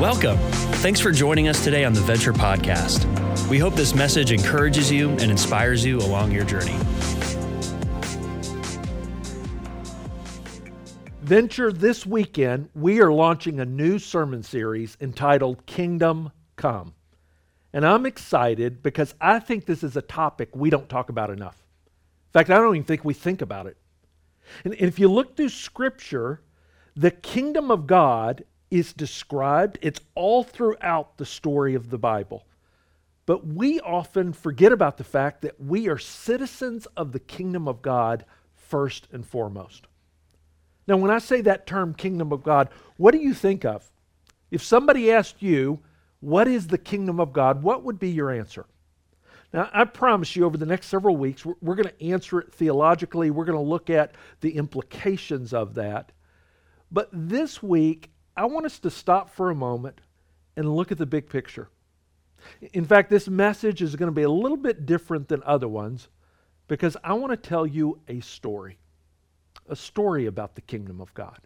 Welcome. 0.00 0.36
Thanks 0.82 1.00
for 1.00 1.10
joining 1.10 1.48
us 1.48 1.64
today 1.64 1.86
on 1.86 1.94
the 1.94 2.02
Venture 2.02 2.34
Podcast. 2.34 3.06
We 3.48 3.58
hope 3.58 3.72
this 3.72 3.94
message 3.94 4.30
encourages 4.30 4.92
you 4.92 5.08
and 5.12 5.30
inspires 5.30 5.86
you 5.86 5.96
along 6.00 6.32
your 6.32 6.44
journey. 6.44 6.76
Venture 11.22 11.72
this 11.72 12.04
weekend, 12.04 12.68
we 12.74 13.00
are 13.00 13.10
launching 13.10 13.58
a 13.58 13.64
new 13.64 13.98
sermon 13.98 14.42
series 14.42 14.98
entitled 15.00 15.64
Kingdom 15.64 16.30
Come. 16.56 16.92
And 17.72 17.86
I'm 17.86 18.04
excited 18.04 18.82
because 18.82 19.14
I 19.18 19.38
think 19.38 19.64
this 19.64 19.82
is 19.82 19.96
a 19.96 20.02
topic 20.02 20.50
we 20.54 20.68
don't 20.68 20.90
talk 20.90 21.08
about 21.08 21.30
enough. 21.30 21.56
In 22.26 22.32
fact, 22.32 22.50
I 22.50 22.56
don't 22.56 22.76
even 22.76 22.84
think 22.84 23.02
we 23.02 23.14
think 23.14 23.40
about 23.40 23.66
it. 23.66 23.78
And 24.62 24.74
if 24.74 24.98
you 24.98 25.08
look 25.08 25.38
through 25.38 25.48
Scripture, 25.48 26.42
the 26.94 27.10
kingdom 27.10 27.70
of 27.70 27.86
God 27.86 28.44
is 28.78 28.92
described, 28.92 29.78
it's 29.82 30.00
all 30.14 30.42
throughout 30.42 31.16
the 31.16 31.26
story 31.26 31.74
of 31.74 31.90
the 31.90 31.98
Bible. 31.98 32.46
But 33.24 33.46
we 33.46 33.80
often 33.80 34.32
forget 34.32 34.72
about 34.72 34.98
the 34.98 35.04
fact 35.04 35.42
that 35.42 35.60
we 35.60 35.88
are 35.88 35.98
citizens 35.98 36.86
of 36.96 37.12
the 37.12 37.18
kingdom 37.18 37.66
of 37.66 37.82
God 37.82 38.24
first 38.54 39.08
and 39.12 39.26
foremost. 39.26 39.86
Now, 40.86 40.96
when 40.96 41.10
I 41.10 41.18
say 41.18 41.40
that 41.42 41.66
term, 41.66 41.94
kingdom 41.94 42.32
of 42.32 42.44
God, 42.44 42.68
what 42.96 43.12
do 43.12 43.18
you 43.18 43.34
think 43.34 43.64
of? 43.64 43.90
If 44.50 44.62
somebody 44.62 45.10
asked 45.10 45.42
you, 45.42 45.80
what 46.20 46.46
is 46.46 46.68
the 46.68 46.78
kingdom 46.78 47.18
of 47.18 47.32
God, 47.32 47.62
what 47.62 47.82
would 47.82 47.98
be 47.98 48.10
your 48.10 48.30
answer? 48.30 48.66
Now, 49.52 49.70
I 49.72 49.84
promise 49.84 50.36
you, 50.36 50.44
over 50.44 50.56
the 50.56 50.66
next 50.66 50.86
several 50.86 51.16
weeks, 51.16 51.44
we're, 51.44 51.54
we're 51.60 51.74
going 51.74 51.88
to 51.88 52.04
answer 52.04 52.40
it 52.40 52.52
theologically. 52.52 53.30
We're 53.30 53.44
going 53.44 53.58
to 53.58 53.64
look 53.64 53.90
at 53.90 54.14
the 54.40 54.56
implications 54.56 55.52
of 55.52 55.74
that. 55.74 56.12
But 56.92 57.08
this 57.12 57.62
week, 57.62 58.10
I 58.36 58.44
want 58.46 58.66
us 58.66 58.78
to 58.80 58.90
stop 58.90 59.30
for 59.30 59.50
a 59.50 59.54
moment 59.54 60.00
and 60.56 60.74
look 60.74 60.92
at 60.92 60.98
the 60.98 61.06
big 61.06 61.28
picture. 61.28 61.68
In 62.72 62.84
fact, 62.84 63.10
this 63.10 63.28
message 63.28 63.82
is 63.82 63.96
going 63.96 64.08
to 64.08 64.14
be 64.14 64.22
a 64.22 64.30
little 64.30 64.56
bit 64.56 64.86
different 64.86 65.28
than 65.28 65.42
other 65.44 65.68
ones 65.68 66.08
because 66.68 66.96
I 67.02 67.14
want 67.14 67.30
to 67.30 67.36
tell 67.36 67.66
you 67.66 68.00
a 68.08 68.20
story, 68.20 68.78
a 69.68 69.76
story 69.76 70.26
about 70.26 70.54
the 70.54 70.60
kingdom 70.60 71.00
of 71.00 71.14
God. 71.14 71.38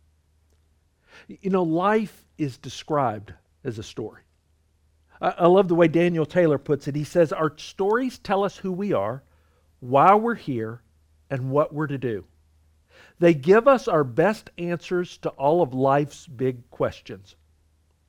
You 1.28 1.50
know, 1.50 1.62
life 1.62 2.26
is 2.38 2.56
described 2.56 3.32
as 3.64 3.78
a 3.78 3.82
story. 3.82 4.22
I, 5.20 5.30
I 5.30 5.46
love 5.46 5.68
the 5.68 5.74
way 5.74 5.88
Daniel 5.88 6.26
Taylor 6.26 6.58
puts 6.58 6.88
it. 6.88 6.96
He 6.96 7.04
says, 7.04 7.32
Our 7.32 7.52
stories 7.56 8.18
tell 8.18 8.44
us 8.44 8.56
who 8.56 8.72
we 8.72 8.92
are, 8.92 9.22
why 9.80 10.14
we're 10.14 10.34
here, 10.34 10.82
and 11.30 11.50
what 11.50 11.72
we're 11.72 11.86
to 11.86 11.98
do. 11.98 12.24
They 13.20 13.34
give 13.34 13.68
us 13.68 13.86
our 13.86 14.02
best 14.02 14.50
answers 14.56 15.18
to 15.18 15.28
all 15.30 15.60
of 15.60 15.74
life's 15.74 16.26
big 16.26 16.68
questions 16.70 17.36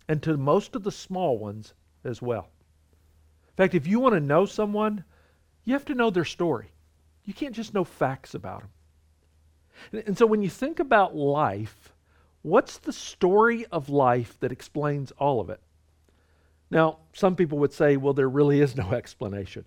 and 0.08 0.24
to 0.24 0.38
most 0.38 0.74
of 0.74 0.84
the 0.84 0.92
small 0.92 1.38
ones 1.38 1.74
as 2.06 2.22
well. 2.22 2.50
In 3.50 3.56
fact, 3.58 3.76
if 3.76 3.86
you 3.86 4.00
want 4.00 4.16
to 4.16 4.22
know 4.22 4.46
someone, 4.46 5.04
you 5.66 5.74
have 5.74 5.86
to 5.86 5.96
know 5.96 6.10
their 6.10 6.26
story. 6.26 6.72
You 7.26 7.34
can't 7.34 7.54
just 7.54 7.74
know 7.74 7.84
facts 7.84 8.34
about 8.34 8.62
them. 8.62 10.04
And, 10.08 10.18
so 10.18 10.26
when 10.26 10.42
you 10.42 10.50
think 10.50 10.80
about 10.80 11.14
life, 11.14 11.94
what's 12.42 12.78
the 12.78 12.94
story 12.94 13.66
of 13.66 13.90
life 13.90 14.40
that 14.40 14.54
explains 14.54 15.12
all 15.12 15.42
of 15.42 15.50
it? 15.50 15.60
Now, 16.70 17.00
some 17.12 17.36
people 17.36 17.60
would 17.60 17.74
say, 17.74 17.98
well, 17.98 18.14
there 18.14 18.30
really 18.30 18.62
is 18.62 18.78
no 18.78 18.92
explanation. 18.94 19.66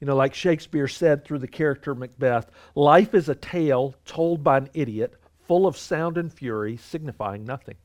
You 0.00 0.06
know, 0.06 0.16
like 0.16 0.34
Shakespeare 0.34 0.88
said 0.88 1.24
through 1.24 1.40
the 1.40 1.46
character 1.46 1.94
Macbeth, 1.94 2.50
life 2.74 3.14
is 3.14 3.28
a 3.28 3.34
tale 3.34 3.94
told 4.06 4.42
by 4.42 4.56
an 4.56 4.70
idiot, 4.72 5.14
full 5.46 5.66
of 5.66 5.76
sound 5.76 6.16
and 6.16 6.32
fury, 6.32 6.76
signifying 6.78 7.44
nothing. 7.44 7.76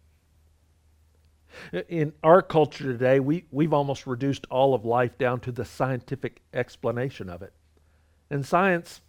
In 1.89 2.13
our 2.23 2.41
culture 2.41 2.83
today, 2.83 3.19
we, 3.19 3.45
we've 3.51 3.73
almost 3.73 4.07
reduced 4.07 4.45
all 4.49 4.73
of 4.73 4.85
life 4.85 5.17
down 5.17 5.39
to 5.41 5.51
the 5.51 5.65
scientific 5.65 6.41
explanation 6.53 7.29
of 7.29 7.41
it. 7.41 7.53
And 8.29 8.45
science, 8.45 9.01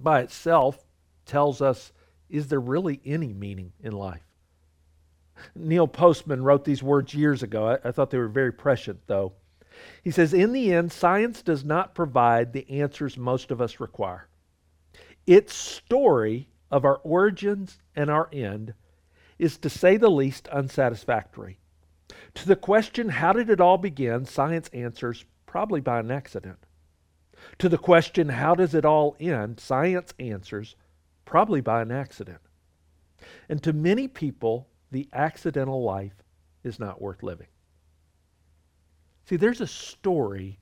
by 0.00 0.20
itself, 0.20 0.84
tells 1.24 1.60
us 1.60 1.92
is 2.28 2.48
there 2.48 2.60
really 2.60 3.00
any 3.04 3.32
meaning 3.34 3.72
in 3.82 3.92
life? 3.92 4.22
Neil 5.54 5.86
Postman 5.86 6.42
wrote 6.42 6.64
these 6.64 6.82
words 6.82 7.14
years 7.14 7.42
ago. 7.42 7.68
I, 7.68 7.88
I 7.88 7.92
thought 7.92 8.10
they 8.10 8.18
were 8.18 8.28
very 8.28 8.52
prescient, 8.52 9.00
though. 9.06 9.32
He 10.02 10.10
says, 10.10 10.32
In 10.34 10.52
the 10.52 10.72
end, 10.72 10.92
science 10.92 11.42
does 11.42 11.64
not 11.64 11.94
provide 11.94 12.52
the 12.52 12.68
answers 12.70 13.16
most 13.16 13.50
of 13.50 13.60
us 13.60 13.80
require. 13.80 14.28
Its 15.26 15.54
story 15.54 16.48
of 16.70 16.84
our 16.84 16.96
origins 16.98 17.78
and 17.94 18.10
our 18.10 18.28
end 18.32 18.74
is, 19.38 19.58
to 19.58 19.70
say 19.70 19.96
the 19.96 20.10
least, 20.10 20.48
unsatisfactory. 20.48 21.58
To 22.34 22.46
the 22.46 22.56
question, 22.56 23.08
How 23.08 23.32
did 23.32 23.50
it 23.50 23.60
all 23.60 23.78
begin? 23.78 24.24
science 24.24 24.68
answers, 24.72 25.24
probably 25.46 25.80
by 25.80 26.00
an 26.00 26.10
accident. 26.10 26.58
To 27.58 27.68
the 27.68 27.78
question, 27.78 28.30
How 28.30 28.54
does 28.54 28.74
it 28.74 28.84
all 28.84 29.16
end? 29.20 29.60
science 29.60 30.14
answers, 30.18 30.76
probably 31.24 31.60
by 31.60 31.82
an 31.82 31.92
accident. 31.92 32.40
And 33.48 33.62
to 33.62 33.72
many 33.72 34.08
people, 34.08 34.68
the 34.90 35.08
accidental 35.12 35.82
life 35.82 36.22
is 36.64 36.78
not 36.78 37.00
worth 37.00 37.22
living. 37.22 37.46
See, 39.24 39.36
there's 39.36 39.60
a 39.60 39.66
story 39.66 40.58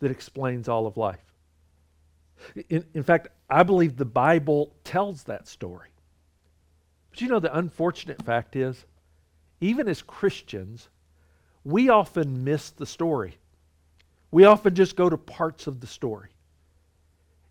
that 0.00 0.10
explains 0.10 0.68
all 0.68 0.86
of 0.86 0.96
life. 0.96 1.24
In, 2.68 2.84
in 2.94 3.02
fact, 3.02 3.28
I 3.48 3.62
believe 3.62 3.96
the 3.96 4.04
Bible 4.04 4.72
tells 4.84 5.24
that 5.24 5.48
story. 5.48 5.88
But 7.10 7.20
you 7.20 7.28
know, 7.28 7.40
the 7.40 7.56
unfortunate 7.56 8.22
fact 8.22 8.56
is, 8.56 8.84
even 9.60 9.88
as 9.88 10.02
Christians, 10.02 10.88
we 11.64 11.88
often 11.88 12.44
miss 12.44 12.70
the 12.70 12.86
story. 12.86 13.38
We 14.30 14.44
often 14.44 14.74
just 14.74 14.96
go 14.96 15.08
to 15.08 15.16
parts 15.16 15.66
of 15.66 15.80
the 15.80 15.86
story. 15.86 16.30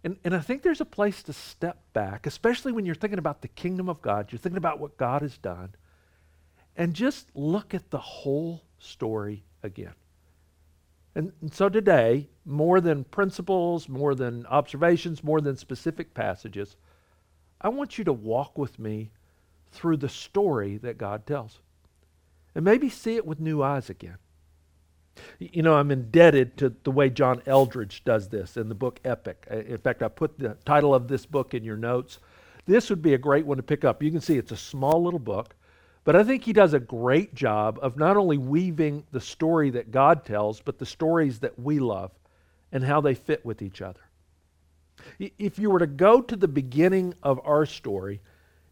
And, 0.03 0.18
and 0.26 0.36
I 0.36 0.40
think 0.40 0.64
there's 0.64 0.82
a 0.82 0.86
place 0.86 1.24
to 1.24 1.34
step 1.34 1.80
back, 1.94 2.28
especially 2.28 2.74
when 2.74 2.86
you're 2.86 2.94
thinking 2.94 3.20
about 3.20 3.42
the 3.42 3.48
kingdom 3.48 3.88
of 3.88 4.02
God, 4.02 4.32
you're 4.32 4.40
thinking 4.40 4.58
about 4.58 4.80
what 4.80 4.98
God 4.98 5.22
has 5.22 5.38
done, 5.38 5.70
and 6.76 6.94
just 6.94 7.30
look 7.36 7.74
at 7.74 7.90
the 7.90 8.00
whole 8.00 8.62
story 8.80 9.44
again. 9.64 9.94
And, 11.16 11.31
and, 11.41 11.53
so 11.53 11.69
today, 11.69 12.29
more 12.46 12.81
than 12.81 13.03
principles, 13.03 13.88
more 13.88 14.16
than 14.16 14.46
observations, 14.47 15.24
more 15.24 15.41
than 15.41 15.56
specific 15.56 16.13
passages, 16.13 16.75
I 17.62 17.69
want 17.69 17.97
you 17.97 18.03
to 18.06 18.13
walk 18.13 18.57
with 18.57 18.79
me 18.79 19.12
through 19.72 19.97
the 19.97 20.09
story 20.09 20.78
that 20.78 20.97
God 20.97 21.25
tells. 21.25 21.59
And 22.56 22.66
maybe 22.66 22.90
see 22.90 23.16
it 23.16 23.25
with 23.25 23.40
new 23.40 23.63
eyes 23.63 23.90
again. 23.90 24.18
You 25.40 25.62
know, 25.62 25.75
I'm 25.75 25.91
indebted 25.91 26.57
to 26.57 26.73
the 26.84 26.91
way 26.91 27.09
John 27.09 27.41
Eldredge 27.46 28.03
does 28.03 28.29
this 28.29 28.57
in 28.57 28.69
the 28.69 28.75
book 28.75 29.00
Epic. 29.06 29.47
In 29.50 29.78
fact, 29.78 30.02
I 30.02 30.07
put 30.07 30.40
the 30.40 30.57
title 30.66 30.94
of 30.96 31.07
this 31.07 31.25
book 31.25 31.53
in 31.53 31.63
your 31.63 31.78
notes. 31.78 32.19
This 32.66 32.90
would 32.90 33.02
be 33.02 33.13
a 33.13 33.19
great 33.19 33.46
one 33.46 33.57
to 33.57 33.63
pick 33.63 33.84
up. 33.84 34.02
You 34.02 34.12
can 34.12 34.22
see 34.22 34.38
it's 34.38 34.52
a 34.52 34.57
small 34.57 35.03
little 35.03 35.19
book. 35.19 35.56
But 36.03 36.16
I 36.16 36.24
think 36.24 36.44
he 36.44 36.53
does 36.53 36.74
a 36.74 36.80
great 36.80 37.34
job 37.34 37.80
of 37.81 37.97
not 37.97 38.18
only 38.18 38.38
weaving 38.38 39.06
the 39.12 39.22
story 39.22 39.69
that 39.72 39.91
God 39.91 40.25
tells, 40.25 40.59
but 40.59 40.78
the 40.78 40.86
stories 40.86 41.40
that 41.40 41.58
we 41.58 41.80
love 41.80 42.12
and 42.72 42.84
how 42.84 43.00
they 43.00 43.14
fit 43.14 43.46
with 43.46 43.62
each 43.62 43.81
other. 43.81 44.02
If 45.19 45.58
you 45.59 45.69
were 45.69 45.80
to 45.80 45.88
go 45.88 46.22
to 46.22 46.36
the 46.36 46.47
beginning 46.47 47.14
of 47.24 47.40
our 47.46 47.66
story, 47.66 48.22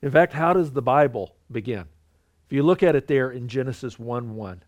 in 0.01 0.11
fact, 0.11 0.33
how 0.33 0.53
does 0.53 0.71
the 0.71 0.81
Bible 0.81 1.35
begin? 1.51 1.85
If 2.47 2.53
you 2.53 2.63
look 2.63 2.83
at 2.83 2.95
it 2.95 3.07
there 3.07 3.31
in 3.31 3.47
Genesis 3.47 3.97
1 3.97 4.35
1, 4.35 4.63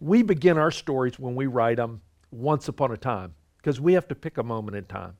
we 0.00 0.22
begin 0.22 0.58
our 0.58 0.70
stories 0.70 1.18
when 1.18 1.34
we 1.34 1.46
write 1.46 1.76
them 1.76 2.00
once 2.30 2.68
upon 2.68 2.90
a 2.90 2.96
time 2.96 3.34
because 3.58 3.80
we 3.80 3.92
have 3.92 4.08
to 4.08 4.14
pick 4.14 4.38
a 4.38 4.42
moment 4.42 4.76
in 4.76 4.84
time. 4.84 5.16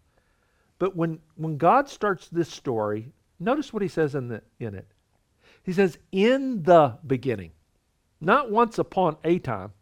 But 0.78 0.96
when, 0.96 1.20
when 1.36 1.56
God 1.56 1.88
starts 1.88 2.28
this 2.28 2.48
story, 2.48 3.12
notice 3.38 3.72
what 3.72 3.82
he 3.82 3.88
says 3.88 4.14
in, 4.14 4.28
the, 4.28 4.42
in 4.58 4.74
it. 4.74 4.86
He 5.64 5.72
says, 5.72 5.98
in 6.12 6.62
the 6.62 6.98
beginning. 7.06 7.52
Not 8.20 8.50
once 8.50 8.78
upon 8.78 9.16
a 9.24 9.38
time, 9.38 9.72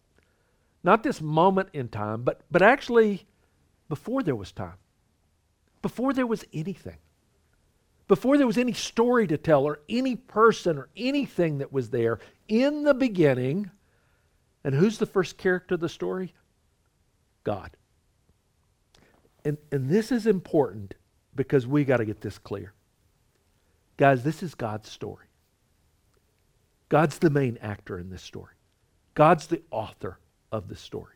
not 0.83 1.03
this 1.03 1.21
moment 1.21 1.69
in 1.73 1.89
time, 1.89 2.23
but, 2.23 2.41
but 2.51 2.63
actually 2.63 3.27
before 3.89 4.23
there 4.23 4.35
was 4.35 4.53
time, 4.53 4.79
before 5.81 6.13
there 6.13 6.27
was 6.27 6.45
anything, 6.53 6.99
before 8.09 8.37
there 8.39 8.47
was 8.47 8.59
any 8.59 8.73
story 8.73 9.27
to 9.27 9.37
tell 9.37 9.65
or 9.65 9.81
any 9.89 10.17
person 10.17 10.79
or 10.79 10.89
anything 10.97 11.59
that 11.59 11.73
was 11.73 11.91
there, 11.91 12.19
in 12.49 12.85
the 12.85 12.95
beginning. 12.95 13.71
And 14.65 14.75
who's 14.75 14.99
the 14.99 15.07
first 15.07 15.39
character 15.39 15.75
of 15.75 15.81
the 15.81 15.89
story? 15.89 16.35
God. 17.45 17.77
And, 19.45 19.59
and 19.73 19.89
this 19.89 20.13
is 20.13 20.27
important 20.27 20.95
because 21.35 21.67
we 21.67 21.85
got 21.85 21.97
to 21.97 22.05
get 22.05 22.21
this 22.21 22.39
clear. 22.39 22.73
Guys, 23.97 24.23
this 24.23 24.43
is 24.43 24.55
God's 24.55 24.89
story. 24.89 25.27
God's 26.93 27.17
the 27.17 27.31
main 27.31 27.57
actor 27.63 27.99
in 27.99 28.11
this 28.11 28.21
story. 28.21 28.53
God's 29.15 29.47
the 29.47 29.63
author 29.71 30.19
of 30.53 30.69
this 30.69 30.79
story. 30.79 31.15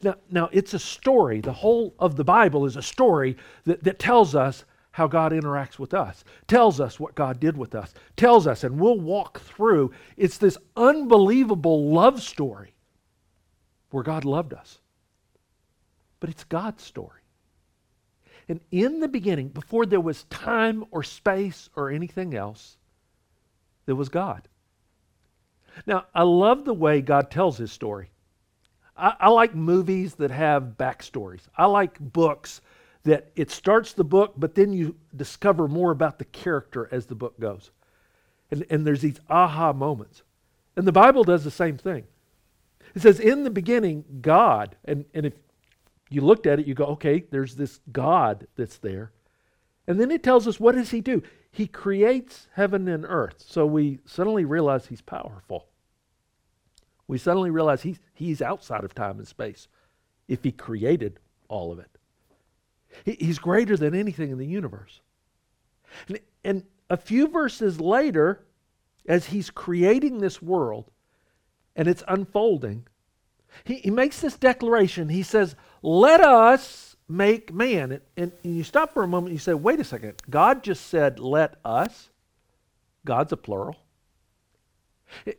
Now, 0.00 0.14
now 0.30 0.48
it's 0.52 0.74
a 0.74 0.78
story. 0.78 1.40
The 1.40 1.52
whole 1.52 1.96
of 1.98 2.14
the 2.14 2.22
Bible 2.22 2.66
is 2.66 2.76
a 2.76 2.82
story 2.82 3.36
that, 3.64 3.82
that 3.82 3.98
tells 3.98 4.36
us 4.36 4.64
how 4.92 5.08
God 5.08 5.32
interacts 5.32 5.80
with 5.80 5.92
us, 5.92 6.22
tells 6.46 6.78
us 6.78 7.00
what 7.00 7.16
God 7.16 7.40
did 7.40 7.56
with 7.56 7.74
us, 7.74 7.94
tells 8.16 8.46
us, 8.46 8.62
and 8.62 8.78
we'll 8.78 9.00
walk 9.00 9.40
through. 9.40 9.90
It's 10.16 10.38
this 10.38 10.56
unbelievable 10.76 11.90
love 11.90 12.22
story 12.22 12.72
where 13.90 14.04
God 14.04 14.24
loved 14.24 14.54
us. 14.54 14.78
But 16.20 16.30
it's 16.30 16.44
God's 16.44 16.84
story. 16.84 17.22
And 18.48 18.60
in 18.70 19.00
the 19.00 19.08
beginning, 19.08 19.48
before 19.48 19.84
there 19.84 20.00
was 20.00 20.22
time 20.30 20.84
or 20.92 21.02
space 21.02 21.70
or 21.74 21.90
anything 21.90 22.36
else, 22.36 22.76
there 23.86 23.96
was 23.96 24.08
God. 24.08 24.46
Now, 25.84 26.06
I 26.14 26.22
love 26.22 26.64
the 26.64 26.74
way 26.74 27.00
God 27.00 27.30
tells 27.30 27.58
his 27.58 27.72
story. 27.72 28.10
I, 28.96 29.14
I 29.20 29.28
like 29.28 29.54
movies 29.54 30.14
that 30.14 30.30
have 30.30 30.74
backstories. 30.78 31.42
I 31.56 31.66
like 31.66 31.98
books 31.98 32.60
that 33.04 33.30
it 33.36 33.50
starts 33.50 33.92
the 33.92 34.04
book, 34.04 34.34
but 34.36 34.54
then 34.54 34.72
you 34.72 34.96
discover 35.14 35.68
more 35.68 35.90
about 35.90 36.18
the 36.18 36.24
character 36.24 36.88
as 36.90 37.06
the 37.06 37.14
book 37.14 37.38
goes. 37.38 37.70
And, 38.50 38.64
and 38.70 38.86
there's 38.86 39.02
these 39.02 39.20
aha 39.28 39.72
moments. 39.72 40.22
And 40.76 40.86
the 40.86 40.92
Bible 40.92 41.24
does 41.24 41.44
the 41.44 41.50
same 41.50 41.78
thing. 41.78 42.04
It 42.94 43.02
says, 43.02 43.20
in 43.20 43.44
the 43.44 43.50
beginning, 43.50 44.04
God, 44.20 44.76
and, 44.84 45.04
and 45.14 45.26
if 45.26 45.34
you 46.08 46.20
looked 46.20 46.46
at 46.46 46.58
it, 46.58 46.66
you 46.66 46.74
go, 46.74 46.86
okay, 46.86 47.24
there's 47.30 47.56
this 47.56 47.80
God 47.92 48.46
that's 48.56 48.78
there. 48.78 49.12
And 49.86 50.00
then 50.00 50.10
it 50.10 50.22
tells 50.22 50.48
us, 50.48 50.58
what 50.58 50.74
does 50.74 50.90
he 50.90 51.00
do? 51.00 51.22
He 51.56 51.66
creates 51.66 52.48
heaven 52.52 52.86
and 52.86 53.06
earth. 53.08 53.36
So 53.38 53.64
we 53.64 54.00
suddenly 54.04 54.44
realize 54.44 54.88
he's 54.88 55.00
powerful. 55.00 55.68
We 57.08 57.16
suddenly 57.16 57.48
realize 57.48 57.80
he's, 57.80 57.98
he's 58.12 58.42
outside 58.42 58.84
of 58.84 58.94
time 58.94 59.18
and 59.18 59.26
space 59.26 59.66
if 60.28 60.44
he 60.44 60.52
created 60.52 61.18
all 61.48 61.72
of 61.72 61.78
it. 61.78 61.88
He's 63.06 63.38
greater 63.38 63.74
than 63.74 63.94
anything 63.94 64.30
in 64.30 64.36
the 64.36 64.46
universe. 64.46 65.00
And, 66.08 66.20
and 66.44 66.64
a 66.90 66.98
few 66.98 67.26
verses 67.26 67.80
later, 67.80 68.44
as 69.08 69.24
he's 69.24 69.48
creating 69.48 70.18
this 70.18 70.42
world 70.42 70.90
and 71.74 71.88
it's 71.88 72.04
unfolding, 72.06 72.86
he, 73.64 73.76
he 73.76 73.90
makes 73.90 74.20
this 74.20 74.36
declaration. 74.36 75.08
He 75.08 75.22
says, 75.22 75.56
Let 75.80 76.20
us 76.20 76.95
make 77.08 77.52
man. 77.52 77.92
And, 78.16 78.32
and, 78.42 78.56
you 78.56 78.64
stop 78.64 78.92
for 78.92 79.02
a 79.02 79.08
moment 79.08 79.30
and 79.30 79.34
you 79.34 79.40
say, 79.40 79.54
Wait 79.54 79.80
a 79.80 79.84
second. 79.84 80.14
God 80.28 80.62
just 80.62 80.86
said, 80.86 81.18
Let 81.18 81.56
us. 81.64 82.10
God's 83.04 83.32
a 83.32 83.36
plural. 83.36 83.76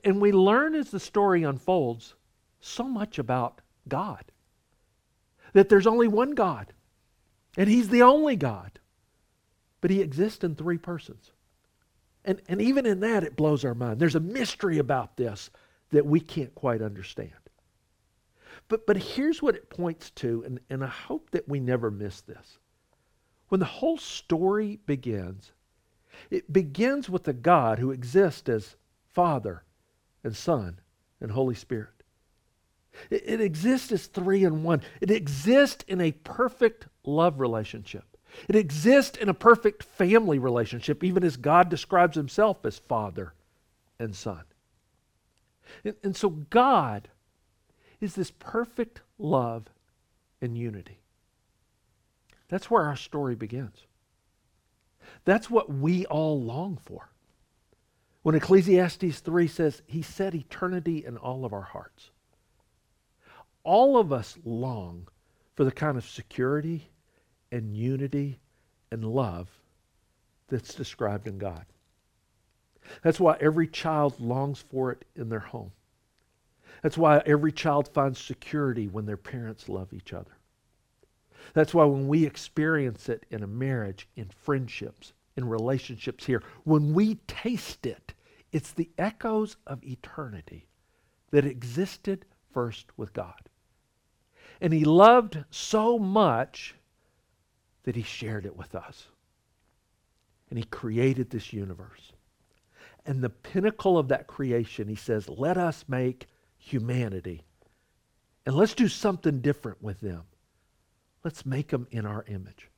And 0.03 0.21
we 0.21 0.31
learn 0.31 0.75
as 0.75 0.91
the 0.91 0.99
story 0.99 1.43
unfolds 1.43 2.15
so 2.59 2.83
much 2.83 3.19
about 3.19 3.61
God. 3.87 4.23
That 5.53 5.69
there's 5.69 5.87
only 5.87 6.07
one 6.07 6.31
God. 6.31 6.73
And 7.57 7.69
He's 7.69 7.89
the 7.89 8.03
only 8.03 8.35
God. 8.35 8.79
But 9.81 9.91
He 9.91 10.01
exists 10.01 10.43
in 10.43 10.55
three 10.55 10.77
persons. 10.77 11.31
And, 12.23 12.41
and 12.47 12.61
even 12.61 12.85
in 12.85 12.99
that, 13.01 13.23
it 13.23 13.35
blows 13.35 13.63
our 13.63 13.73
mind. 13.73 13.99
There's 13.99 14.15
a 14.15 14.19
mystery 14.19 14.77
about 14.77 15.17
this 15.17 15.49
that 15.91 16.05
we 16.05 16.19
can't 16.19 16.53
quite 16.55 16.81
understand. 16.81 17.31
But, 18.67 18.85
but 18.85 18.97
here's 18.97 19.41
what 19.41 19.55
it 19.55 19.69
points 19.69 20.09
to, 20.11 20.43
and, 20.45 20.59
and 20.69 20.83
I 20.83 20.87
hope 20.87 21.31
that 21.31 21.47
we 21.47 21.59
never 21.59 21.91
miss 21.91 22.21
this. 22.21 22.59
When 23.49 23.59
the 23.59 23.65
whole 23.65 23.97
story 23.97 24.79
begins, 24.85 25.51
it 26.29 26.51
begins 26.51 27.09
with 27.09 27.27
a 27.27 27.33
God 27.33 27.79
who 27.79 27.91
exists 27.91 28.49
as 28.49 28.75
Father 29.13 29.63
and 30.23 30.35
Son 30.35 30.79
and 31.21 31.31
Holy 31.31 31.55
Spirit. 31.55 31.89
It, 33.09 33.23
it 33.25 33.41
exists 33.41 33.91
as 33.91 34.07
three 34.07 34.43
in 34.43 34.63
one. 34.63 34.81
It 35.01 35.11
exists 35.11 35.83
in 35.87 36.01
a 36.01 36.11
perfect 36.11 36.87
love 37.03 37.39
relationship. 37.39 38.03
It 38.47 38.55
exists 38.55 39.17
in 39.17 39.29
a 39.29 39.33
perfect 39.33 39.83
family 39.83 40.39
relationship, 40.39 41.03
even 41.03 41.23
as 41.23 41.37
God 41.37 41.69
describes 41.69 42.15
himself 42.15 42.65
as 42.65 42.79
Father 42.79 43.33
and 43.99 44.15
Son. 44.15 44.43
And, 45.83 45.95
and 46.03 46.15
so 46.15 46.29
God 46.29 47.07
is 47.99 48.15
this 48.15 48.31
perfect 48.31 49.01
love 49.17 49.65
and 50.41 50.57
unity. 50.57 50.99
That's 52.49 52.69
where 52.69 52.83
our 52.83 52.95
story 52.95 53.35
begins. 53.35 53.85
That's 55.25 55.49
what 55.49 55.71
we 55.71 56.05
all 56.05 56.41
long 56.41 56.77
for. 56.83 57.09
When 58.23 58.35
Ecclesiastes 58.35 59.19
3 59.19 59.47
says, 59.47 59.81
He 59.85 60.01
set 60.01 60.35
eternity 60.35 61.05
in 61.05 61.17
all 61.17 61.45
of 61.45 61.53
our 61.53 61.61
hearts. 61.61 62.11
All 63.63 63.97
of 63.97 64.13
us 64.13 64.37
long 64.45 65.07
for 65.55 65.63
the 65.63 65.71
kind 65.71 65.97
of 65.97 66.07
security 66.07 66.89
and 67.51 67.75
unity 67.75 68.39
and 68.91 69.03
love 69.03 69.49
that's 70.49 70.73
described 70.73 71.27
in 71.27 71.37
God. 71.37 71.65
That's 73.01 73.19
why 73.19 73.37
every 73.39 73.67
child 73.67 74.19
longs 74.19 74.59
for 74.59 74.91
it 74.91 75.05
in 75.15 75.29
their 75.29 75.39
home. 75.39 75.71
That's 76.81 76.97
why 76.97 77.21
every 77.25 77.51
child 77.51 77.87
finds 77.87 78.19
security 78.19 78.87
when 78.87 79.05
their 79.05 79.17
parents 79.17 79.67
love 79.69 79.93
each 79.93 80.13
other. 80.13 80.37
That's 81.53 81.73
why 81.73 81.85
when 81.85 82.07
we 82.07 82.25
experience 82.25 83.09
it 83.09 83.25
in 83.29 83.43
a 83.43 83.47
marriage, 83.47 84.07
in 84.15 84.29
friendships, 84.29 85.13
in 85.35 85.47
relationships 85.47 86.25
here, 86.25 86.43
when 86.63 86.93
we 86.93 87.15
taste 87.27 87.85
it, 87.85 88.13
it's 88.51 88.71
the 88.71 88.89
echoes 88.97 89.57
of 89.65 89.83
eternity 89.83 90.67
that 91.31 91.45
existed 91.45 92.25
first 92.53 92.97
with 92.97 93.13
God. 93.13 93.49
And 94.61 94.73
He 94.73 94.85
loved 94.85 95.43
so 95.49 95.99
much 95.99 96.75
that 97.83 97.95
He 97.95 98.03
shared 98.03 98.45
it 98.45 98.55
with 98.55 98.75
us. 98.75 99.07
And 100.49 100.57
He 100.57 100.65
created 100.65 101.29
this 101.29 101.53
universe. 101.53 102.13
And 103.05 103.21
the 103.21 103.29
pinnacle 103.29 103.97
of 103.97 104.07
that 104.09 104.27
creation, 104.27 104.87
He 104.87 104.95
says, 104.95 105.29
let 105.29 105.57
us 105.57 105.85
make 105.87 106.27
humanity. 106.71 107.43
And 108.45 108.55
let's 108.55 108.73
do 108.73 108.87
something 108.87 109.41
different 109.41 109.81
with 109.81 109.99
them. 110.01 110.23
Let's 111.23 111.45
make 111.45 111.69
them 111.69 111.87
in 111.91 112.05
our 112.05 112.23
image. 112.27 112.69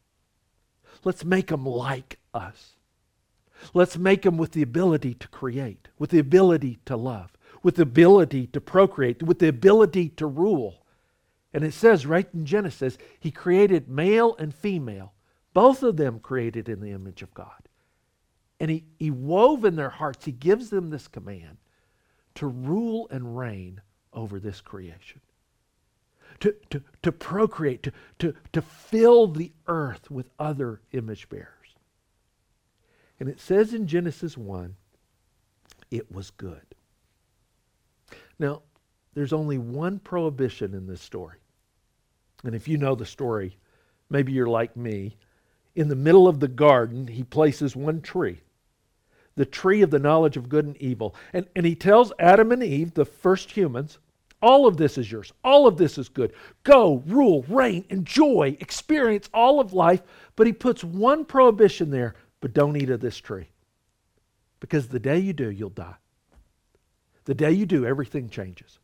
Let's 1.04 1.24
make 1.24 1.48
them 1.48 1.66
like 1.66 2.20
us. 2.34 2.72
Let's 3.74 3.98
make 3.98 4.24
them 4.24 4.38
with 4.38 4.54
the 4.54 4.62
ability 4.62 5.14
to 5.16 5.28
create, 5.28 5.90
with 5.98 6.10
the 6.12 6.20
ability 6.20 6.80
to 6.86 6.96
love, 6.96 7.34
with 7.62 7.76
the 7.76 7.84
ability 7.84 8.48
to 8.48 8.62
procreate, 8.62 9.22
with 9.22 9.40
the 9.40 9.50
ability 9.50 10.10
to 10.10 10.26
rule. 10.26 10.86
And 11.54 11.64
it 11.64 11.74
says 11.74 12.06
right 12.06 12.28
in 12.34 12.46
Genesis, 12.46 12.98
He 13.20 13.32
created 13.32 13.90
male 13.90 14.36
and 14.38 14.54
female, 14.54 15.14
both 15.54 15.84
of 15.84 15.98
them 15.98 16.20
created 16.20 16.70
in 16.70 16.80
the 16.80 16.92
image 16.92 17.22
of 17.22 17.34
God. 17.34 17.68
And 18.60 18.72
He, 18.72 18.86
he 18.98 19.12
wove 19.12 19.66
in 19.66 19.76
their 19.76 19.90
hearts, 19.90 20.26
He 20.26 20.32
gives 20.32 20.70
them 20.70 20.90
this 20.90 21.08
command 21.08 21.58
to 22.40 22.48
rule 22.48 23.06
and 23.12 23.38
reign 23.38 23.82
over 24.14 24.40
this 24.40 24.62
creation. 24.62 25.20
To, 26.40 26.56
to, 26.70 26.82
to 27.02 27.12
procreate, 27.12 27.84
to, 27.84 27.92
to, 28.20 28.34
to 28.54 28.62
fill 28.62 29.28
the 29.28 29.52
earth 29.68 30.10
with 30.10 30.30
other 30.40 30.80
image 30.94 31.28
bearers. 31.28 31.76
And 33.20 33.28
it 33.28 33.42
says 33.42 33.74
in 33.74 33.88
Genesis 33.88 34.38
1, 34.38 34.74
it 35.92 36.10
was 36.10 36.30
good. 36.30 36.64
Now, 38.40 38.62
there's 39.16 39.34
only 39.34 39.58
one 39.58 40.00
prohibition 40.00 40.74
in 40.74 40.88
this 40.88 41.02
story. 41.02 41.40
And 42.46 42.56
if 42.56 42.70
you 42.70 42.78
know 42.78 42.96
the 42.96 43.06
story, 43.06 43.58
maybe 44.10 44.32
you're 44.32 44.48
like 44.48 44.78
me. 44.78 45.18
In 45.76 45.90
the 45.90 45.96
middle 45.98 46.30
of 46.30 46.40
the 46.40 46.48
garden, 46.48 47.06
he 47.08 47.24
places 47.24 47.76
one 47.76 48.00
tree 48.00 48.40
the 49.40 49.46
tree 49.46 49.82
of 49.82 49.90
the 49.90 50.00
knowledge 50.00 50.36
of 50.36 50.50
good 50.50 50.66
and 50.66 50.76
evil. 50.82 51.16
And, 51.32 51.48
and 51.56 51.66
he 51.66 51.74
tells 51.74 52.12
Adam 52.20 52.52
and 52.52 52.62
Eve, 52.62 52.94
the 52.94 53.06
first 53.06 53.52
humans, 53.52 53.98
all 54.42 54.68
of 54.68 54.76
this 54.76 54.98
is 54.98 55.10
yours. 55.10 55.32
All 55.46 55.66
of 55.66 55.78
this 55.78 55.98
is 55.98 56.10
good. 56.10 56.34
Go, 56.66 57.02
rule, 57.08 57.46
reign, 57.48 57.86
enjoy, 57.88 58.58
experience 58.60 59.30
all 59.34 59.62
of 59.62 59.72
life. 59.72 60.02
But 60.36 60.46
he 60.46 60.52
puts 60.52 60.84
one 60.84 61.24
prohibition 61.24 61.90
there, 61.90 62.16
but 62.42 62.54
don't 62.54 62.76
eat 62.76 62.90
of 62.90 63.00
this 63.00 63.18
tree. 63.18 63.48
Because 64.60 64.90
the 64.90 65.00
day 65.00 65.20
you 65.20 65.32
do, 65.32 65.50
you'll 65.50 65.70
die. 65.70 65.96
The 67.24 67.34
day 67.34 67.54
you 67.54 67.66
do, 67.66 67.86
everything 67.86 68.28
changes. 68.28 68.78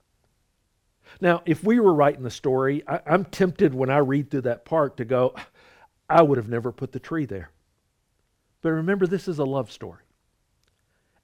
Now, 1.19 1.41
if 1.45 1.65
we 1.65 1.81
were 1.81 1.93
writing 1.93 2.23
the 2.23 2.31
story, 2.31 2.81
I, 2.87 3.01
am 3.07 3.25
tempted 3.25 3.73
when 3.73 3.89
I 3.89 3.97
read 3.97 4.31
through 4.31 4.43
that 4.43 4.63
part 4.63 4.95
to 4.97 5.03
go, 5.03 5.35
I 6.09 6.21
would 6.21 6.37
have 6.37 6.47
never 6.47 6.71
put 6.71 6.93
the 6.93 6.99
tree 6.99 7.25
there. 7.25 7.49
But 8.61 8.69
remember, 8.69 9.05
this 9.05 9.27
is 9.27 9.39
a 9.39 9.43
love 9.43 9.69
story. 9.69 10.04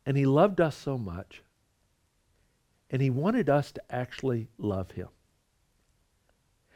And 0.05 0.17
he 0.17 0.25
loved 0.25 0.59
us 0.59 0.75
so 0.75 0.97
much. 0.97 1.41
And 2.89 3.01
he 3.01 3.09
wanted 3.09 3.49
us 3.49 3.71
to 3.73 3.81
actually 3.89 4.49
love 4.57 4.91
him. 4.91 5.07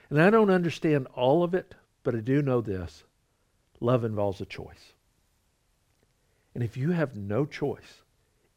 And 0.10 0.22
I 0.22 0.29
don't 0.29 0.51
understand 0.51 1.08
all 1.15 1.44
of 1.44 1.53
it, 1.53 1.75
but 2.03 2.15
I 2.15 2.20
do 2.20 2.41
know 2.41 2.62
this 2.62 3.03
love 3.82 4.03
involves 4.03 4.39
a 4.41 4.46
choice. 4.46 4.94
And 6.53 6.63
if 6.63 6.77
you 6.77 6.91
have 6.91 7.17
no 7.17 7.46
choice, 7.46 8.03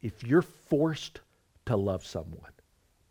if 0.01 0.23
you're 0.23 0.41
forced 0.41 1.19
to 1.65 1.75
love 1.75 2.05
someone 2.05 2.51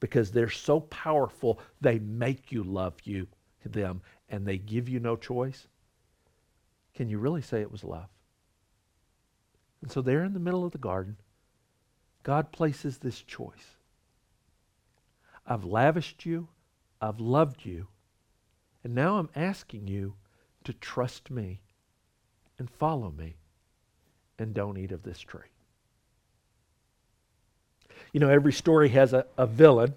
because 0.00 0.30
they're 0.30 0.48
so 0.48 0.80
powerful, 0.80 1.60
they 1.80 1.98
make 1.98 2.50
you 2.50 2.62
love 2.62 2.94
you 3.04 3.26
them 3.64 4.00
and 4.28 4.46
they 4.46 4.58
give 4.58 4.88
you 4.88 5.00
no 5.00 5.16
choice, 5.16 5.66
can 6.94 7.08
you 7.08 7.18
really 7.18 7.42
say 7.42 7.60
it 7.60 7.70
was 7.70 7.84
love? 7.84 8.08
And 9.82 9.90
so, 9.90 10.02
there 10.02 10.24
in 10.24 10.32
the 10.32 10.40
middle 10.40 10.64
of 10.64 10.72
the 10.72 10.78
garden, 10.78 11.16
God 12.22 12.52
places 12.52 12.98
this 12.98 13.22
choice 13.22 13.76
I've 15.46 15.64
lavished 15.64 16.26
you, 16.26 16.48
I've 17.00 17.20
loved 17.20 17.64
you, 17.64 17.87
and 18.84 18.94
now 18.94 19.18
I'm 19.18 19.30
asking 19.34 19.88
you 19.88 20.14
to 20.64 20.72
trust 20.72 21.30
me 21.30 21.60
and 22.58 22.68
follow 22.68 23.10
me 23.10 23.37
and 24.38 24.52
don't 24.52 24.76
eat 24.76 24.92
of 24.92 25.02
this 25.02 25.20
tree. 25.20 25.48
You 28.12 28.20
know, 28.20 28.28
every 28.28 28.52
story 28.52 28.90
has 28.90 29.12
a, 29.12 29.26
a 29.37 29.46
villain, 29.46 29.94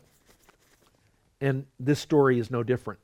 and 1.40 1.66
this 1.80 2.00
story 2.00 2.40
is 2.40 2.50
no 2.50 2.64
different. 2.64 3.00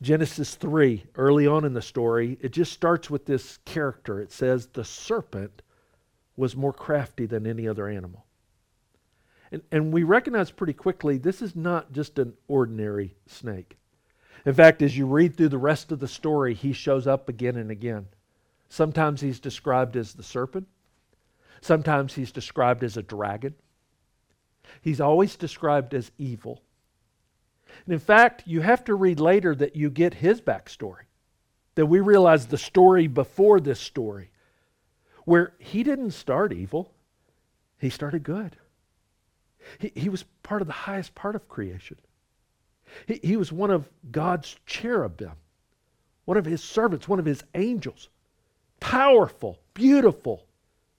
Genesis 0.00 0.54
3, 0.54 1.04
early 1.16 1.46
on 1.46 1.64
in 1.64 1.74
the 1.74 1.82
story, 1.82 2.38
it 2.40 2.52
just 2.52 2.72
starts 2.72 3.10
with 3.10 3.26
this 3.26 3.58
character. 3.64 4.20
It 4.20 4.30
says, 4.30 4.68
The 4.68 4.84
serpent 4.84 5.62
was 6.38 6.56
more 6.56 6.72
crafty 6.72 7.26
than 7.26 7.46
any 7.46 7.66
other 7.66 7.88
animal. 7.88 8.24
And, 9.50 9.62
and 9.72 9.92
we 9.92 10.04
recognize 10.04 10.50
pretty 10.52 10.72
quickly 10.72 11.18
this 11.18 11.42
is 11.42 11.56
not 11.56 11.92
just 11.92 12.18
an 12.18 12.34
ordinary 12.46 13.16
snake. 13.26 13.76
In 14.46 14.54
fact, 14.54 14.80
as 14.80 14.96
you 14.96 15.06
read 15.06 15.36
through 15.36 15.48
the 15.48 15.58
rest 15.58 15.90
of 15.90 15.98
the 15.98 16.06
story, 16.06 16.54
he 16.54 16.72
shows 16.72 17.06
up 17.08 17.28
again 17.28 17.56
and 17.56 17.72
again. 17.72 18.06
Sometimes 18.68 19.20
he's 19.20 19.40
described 19.40 19.96
as 19.96 20.14
the 20.14 20.22
serpent, 20.22 20.68
sometimes 21.60 22.14
he's 22.14 22.30
described 22.30 22.84
as 22.84 22.96
a 22.96 23.02
dragon. 23.02 23.54
He's 24.82 25.00
always 25.00 25.34
described 25.34 25.94
as 25.94 26.12
evil. 26.18 26.62
And 27.84 27.94
in 27.94 27.98
fact, 27.98 28.44
you 28.46 28.60
have 28.60 28.84
to 28.84 28.94
read 28.94 29.18
later 29.18 29.54
that 29.56 29.74
you 29.74 29.90
get 29.90 30.14
his 30.14 30.40
backstory, 30.40 31.06
that 31.74 31.86
we 31.86 32.00
realize 32.00 32.46
the 32.46 32.58
story 32.58 33.06
before 33.06 33.60
this 33.60 33.80
story, 33.80 34.30
where 35.28 35.52
he 35.58 35.82
didn't 35.82 36.12
start 36.12 36.54
evil, 36.54 36.90
he 37.78 37.90
started 37.90 38.22
good. 38.22 38.56
He, 39.78 39.92
he 39.94 40.08
was 40.08 40.24
part 40.42 40.62
of 40.62 40.66
the 40.66 40.72
highest 40.72 41.14
part 41.14 41.34
of 41.36 41.50
creation. 41.50 41.98
He, 43.06 43.20
he 43.22 43.36
was 43.36 43.52
one 43.52 43.70
of 43.70 43.90
God's 44.10 44.56
cherubim, 44.64 45.34
one 46.24 46.38
of 46.38 46.46
his 46.46 46.62
servants, 46.64 47.06
one 47.06 47.18
of 47.18 47.26
his 47.26 47.44
angels. 47.54 48.08
Powerful, 48.80 49.58
beautiful, 49.74 50.46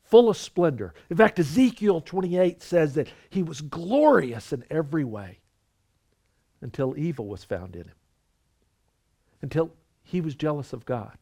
full 0.04 0.30
of 0.30 0.38
splendor. 0.38 0.94
In 1.10 1.18
fact, 1.18 1.40
Ezekiel 1.40 2.00
28 2.00 2.62
says 2.62 2.94
that 2.94 3.08
he 3.32 3.42
was 3.42 3.62
glorious 3.62 4.54
in 4.54 4.64
every 4.70 5.04
way 5.04 5.40
until 6.62 6.96
evil 7.00 7.26
was 7.26 7.44
found 7.44 7.76
in 7.76 7.86
him, 7.86 7.96
until 9.42 9.72
he 10.04 10.22
was 10.22 10.36
jealous 10.36 10.72
of 10.72 10.86
God, 10.86 11.18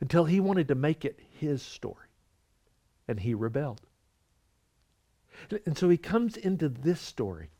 until 0.00 0.24
he 0.24 0.40
wanted 0.40 0.68
to 0.68 0.74
make 0.74 1.04
it 1.04 1.20
his 1.38 1.62
story, 1.62 2.08
and 3.08 3.20
he 3.20 3.34
rebelled. 3.34 3.80
And 5.64 5.76
so 5.76 5.88
he 5.88 5.96
comes 5.96 6.36
into 6.36 6.68
this 6.68 7.00
story, 7.00 7.50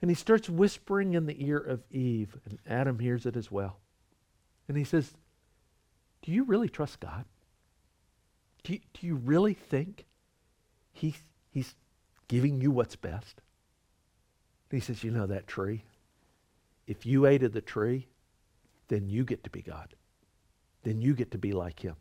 and 0.00 0.10
he 0.10 0.14
starts 0.14 0.48
whispering 0.48 1.14
in 1.14 1.26
the 1.26 1.44
ear 1.44 1.58
of 1.58 1.82
Eve, 1.90 2.36
and 2.44 2.58
Adam 2.66 2.98
hears 2.98 3.26
it 3.26 3.36
as 3.36 3.50
well. 3.50 3.78
And 4.68 4.76
he 4.76 4.84
says, 4.84 5.12
Do 6.22 6.32
you 6.32 6.44
really 6.44 6.68
trust 6.68 7.00
God? 7.00 7.24
Do 8.64 8.74
you, 8.74 8.80
do 8.94 9.06
you 9.06 9.16
really 9.16 9.54
think 9.54 10.04
he, 10.92 11.14
he's 11.50 11.74
giving 12.28 12.60
you 12.60 12.70
what's 12.70 12.96
best? 12.96 13.40
And 14.70 14.80
he 14.80 14.84
says, 14.84 15.02
You 15.02 15.10
know 15.10 15.26
that 15.26 15.46
tree? 15.46 15.84
If 16.86 17.06
you 17.06 17.26
ate 17.26 17.42
of 17.42 17.52
the 17.52 17.60
tree, 17.60 18.08
then 18.88 19.08
you 19.08 19.24
get 19.24 19.44
to 19.44 19.50
be 19.50 19.62
God. 19.62 19.94
Then 20.82 21.00
you 21.00 21.14
get 21.14 21.30
to 21.32 21.38
be 21.38 21.52
like 21.52 21.80
him. 21.80 21.96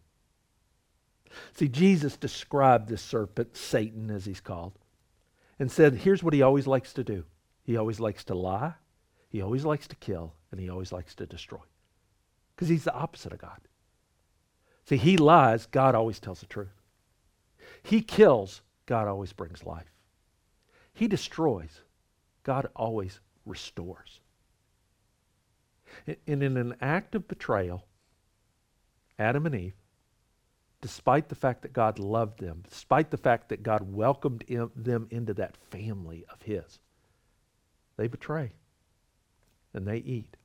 See, 1.53 1.67
Jesus 1.67 2.17
described 2.17 2.89
this 2.89 3.01
serpent, 3.01 3.55
Satan 3.55 4.09
as 4.11 4.25
he's 4.25 4.41
called, 4.41 4.73
and 5.59 5.71
said, 5.71 5.95
Here's 5.95 6.23
what 6.23 6.33
he 6.33 6.41
always 6.41 6.67
likes 6.67 6.93
to 6.93 7.03
do 7.03 7.25
he 7.63 7.77
always 7.77 7.99
likes 7.99 8.23
to 8.25 8.35
lie, 8.35 8.73
he 9.29 9.41
always 9.41 9.63
likes 9.63 9.87
to 9.87 9.95
kill, 9.95 10.33
and 10.51 10.59
he 10.59 10.69
always 10.69 10.91
likes 10.91 11.15
to 11.15 11.25
destroy. 11.25 11.59
Because 12.55 12.67
he's 12.67 12.83
the 12.83 12.93
opposite 12.93 13.33
of 13.33 13.39
God. 13.39 13.59
See, 14.85 14.97
he 14.97 15.17
lies, 15.17 15.67
God 15.67 15.95
always 15.95 16.19
tells 16.19 16.39
the 16.39 16.47
truth. 16.47 16.81
He 17.83 18.01
kills, 18.01 18.61
God 18.85 19.07
always 19.07 19.31
brings 19.31 19.63
life. 19.63 19.91
He 20.93 21.07
destroys, 21.07 21.81
God 22.43 22.67
always 22.75 23.19
restores. 23.45 24.19
And 26.07 26.43
in 26.43 26.57
an 26.57 26.75
act 26.81 27.15
of 27.15 27.27
betrayal, 27.27 27.85
Adam 29.21 29.45
and 29.45 29.55
Eve, 29.55 29.75
despite 30.81 31.29
the 31.29 31.35
fact 31.35 31.61
that 31.61 31.73
God 31.73 31.99
loved 31.99 32.39
them, 32.39 32.63
despite 32.67 33.11
the 33.11 33.17
fact 33.17 33.49
that 33.49 33.63
God 33.63 33.81
welcomed 33.81 34.43
them 34.75 35.07
into 35.11 35.33
that 35.35 35.57
family 35.69 36.25
of 36.29 36.41
His, 36.41 36.79
they 37.97 38.07
betray 38.07 38.51
and 39.73 39.87
they 39.87 39.97
eat. 39.97 40.35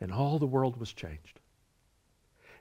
And 0.00 0.12
all 0.12 0.38
the 0.38 0.46
world 0.46 0.78
was 0.78 0.92
changed. 0.92 1.40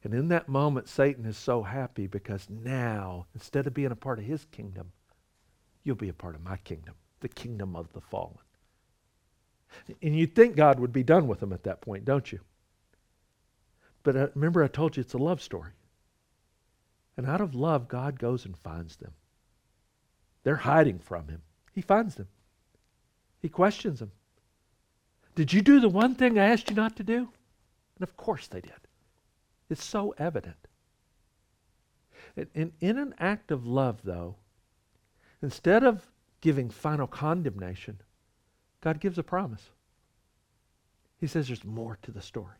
And 0.03 0.13
in 0.13 0.29
that 0.29 0.49
moment, 0.49 0.87
Satan 0.87 1.25
is 1.25 1.37
so 1.37 1.61
happy 1.63 2.07
because 2.07 2.49
now, 2.49 3.27
instead 3.33 3.67
of 3.67 3.73
being 3.73 3.91
a 3.91 3.95
part 3.95 4.19
of 4.19 4.25
his 4.25 4.45
kingdom, 4.45 4.91
you'll 5.83 5.95
be 5.95 6.09
a 6.09 6.13
part 6.13 6.35
of 6.35 6.43
my 6.43 6.57
kingdom 6.57 6.95
the 7.21 7.27
kingdom 7.27 7.75
of 7.75 7.91
the 7.91 7.99
fallen. 7.99 8.37
And 10.01 10.15
you'd 10.15 10.35
think 10.35 10.55
God 10.55 10.79
would 10.79 10.93
be 10.93 11.03
done 11.03 11.27
with 11.27 11.41
them 11.41 11.51
at 11.51 11.63
that 11.63 11.81
point, 11.81 12.05
don't 12.05 12.31
you? 12.31 12.39
But 14.09 14.17
uh, 14.17 14.27
remember, 14.33 14.63
I 14.63 14.67
told 14.67 14.97
you 14.97 15.01
it's 15.01 15.13
a 15.13 15.19
love 15.19 15.39
story. 15.39 15.69
And 17.15 17.27
out 17.27 17.41
of 17.41 17.53
love, 17.53 17.87
God 17.87 18.17
goes 18.17 18.43
and 18.43 18.57
finds 18.57 18.95
them. 18.95 19.11
They're 20.41 20.55
hiding 20.55 20.97
from 20.97 21.27
him. 21.27 21.43
He 21.73 21.81
finds 21.81 22.15
them. 22.15 22.27
He 23.39 23.49
questions 23.49 23.99
them. 23.99 24.11
Did 25.35 25.53
you 25.53 25.61
do 25.61 25.79
the 25.79 25.89
one 25.89 26.15
thing 26.15 26.39
I 26.39 26.45
asked 26.45 26.71
you 26.71 26.75
not 26.75 26.95
to 26.95 27.03
do? 27.03 27.17
And 27.17 28.01
of 28.01 28.17
course 28.17 28.47
they 28.47 28.61
did. 28.61 28.71
It's 29.69 29.85
so 29.85 30.15
evident. 30.17 30.67
And 32.55 32.71
in 32.79 32.97
an 32.97 33.13
act 33.19 33.51
of 33.51 33.67
love, 33.67 33.99
though, 34.03 34.37
instead 35.39 35.83
of 35.83 36.07
giving 36.41 36.71
final 36.71 37.05
condemnation, 37.05 38.01
God 38.81 38.99
gives 38.99 39.19
a 39.19 39.23
promise. 39.23 39.69
He 41.19 41.27
says 41.27 41.45
there's 41.45 41.63
more 41.63 41.99
to 42.01 42.11
the 42.11 42.23
story. 42.23 42.55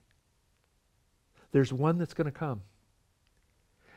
There's 1.52 1.74
one 1.74 1.98
that's 1.98 2.14
going 2.14 2.26
to 2.26 2.32
come. 2.32 2.62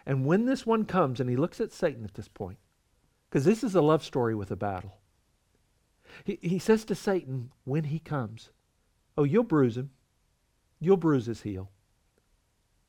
And 0.05 0.27
when 0.27 0.47
this 0.47 0.67
one 0.67 0.85
comes, 0.85 1.21
and 1.21 1.31
he 1.31 1.37
looks 1.37 1.61
at 1.61 1.73
Satan 1.73 2.05
at 2.05 2.15
this 2.15 2.29
point, 2.29 2.59
because 3.29 3.45
this 3.45 3.63
is 3.63 3.75
a 3.75 3.81
love 3.81 4.05
story 4.05 4.35
with 4.35 4.51
a 4.51 4.57
battle, 4.57 4.99
he, 6.25 6.39
he 6.43 6.59
says 6.59 6.85
to 6.87 6.95
Satan, 6.95 7.51
when 7.65 7.85
he 7.85 7.99
comes, 7.99 8.51
Oh, 9.17 9.25
you'll 9.25 9.45
bruise 9.45 9.77
him, 9.77 9.91
you'll 10.81 10.97
bruise 10.97 11.27
his 11.27 11.43
heel, 11.43 11.71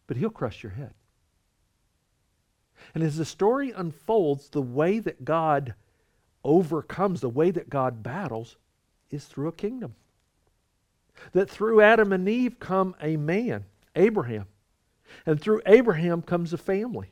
but 0.07 0.17
he'll 0.17 0.29
crush 0.29 0.63
your 0.63 0.71
head. 0.71 0.93
And 2.93 3.03
as 3.03 3.17
the 3.17 3.25
story 3.25 3.71
unfolds, 3.71 4.49
the 4.49 4.61
way 4.61 4.99
that 4.99 5.25
God 5.25 5.73
overcomes, 6.43 7.21
the 7.21 7.29
way 7.29 7.51
that 7.51 7.69
God 7.69 8.03
battles, 8.03 8.57
is 9.09 9.25
through 9.25 9.47
a 9.47 9.53
kingdom. 9.53 9.95
That 11.33 11.49
through 11.49 11.81
Adam 11.81 12.11
and 12.11 12.27
Eve 12.27 12.59
come 12.59 12.95
a 13.01 13.17
man, 13.17 13.65
Abraham. 13.95 14.47
And 15.25 15.39
through 15.39 15.61
Abraham 15.65 16.21
comes 16.21 16.53
a 16.53 16.57
family. 16.57 17.11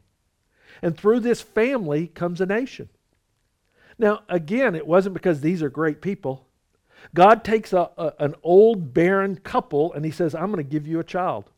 And 0.81 0.97
through 0.97 1.19
this 1.19 1.41
family 1.41 2.07
comes 2.07 2.41
a 2.41 2.45
nation. 2.45 2.89
Now, 3.97 4.21
again, 4.29 4.75
it 4.75 4.87
wasn't 4.87 5.13
because 5.13 5.41
these 5.41 5.61
are 5.61 5.69
great 5.69 6.01
people. 6.01 6.47
God 7.13 7.43
takes 7.43 7.73
a, 7.73 7.89
a, 7.97 8.13
an 8.19 8.35
old 8.43 8.93
barren 8.93 9.35
couple 9.37 9.93
and 9.93 10.05
he 10.05 10.11
says, 10.11 10.33
I'm 10.33 10.51
going 10.51 10.63
to 10.63 10.69
give 10.69 10.87
you 10.87 10.99
a 10.99 11.03
child. 11.03 11.51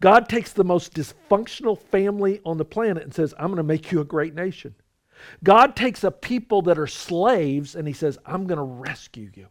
God 0.00 0.28
takes 0.28 0.52
the 0.52 0.64
most 0.64 0.94
dysfunctional 0.94 1.78
family 1.78 2.40
on 2.44 2.58
the 2.58 2.64
planet 2.64 3.02
and 3.02 3.12
says, 3.12 3.34
I'm 3.38 3.48
going 3.48 3.56
to 3.56 3.62
make 3.62 3.92
you 3.92 4.00
a 4.00 4.04
great 4.04 4.34
nation. 4.34 4.74
God 5.42 5.76
takes 5.76 6.04
a 6.04 6.10
people 6.10 6.62
that 6.62 6.78
are 6.78 6.86
slaves 6.86 7.74
and 7.74 7.86
he 7.86 7.94
says, 7.94 8.18
I'm 8.24 8.46
going 8.46 8.58
to 8.58 8.64
rescue 8.64 9.30
you. 9.34 9.48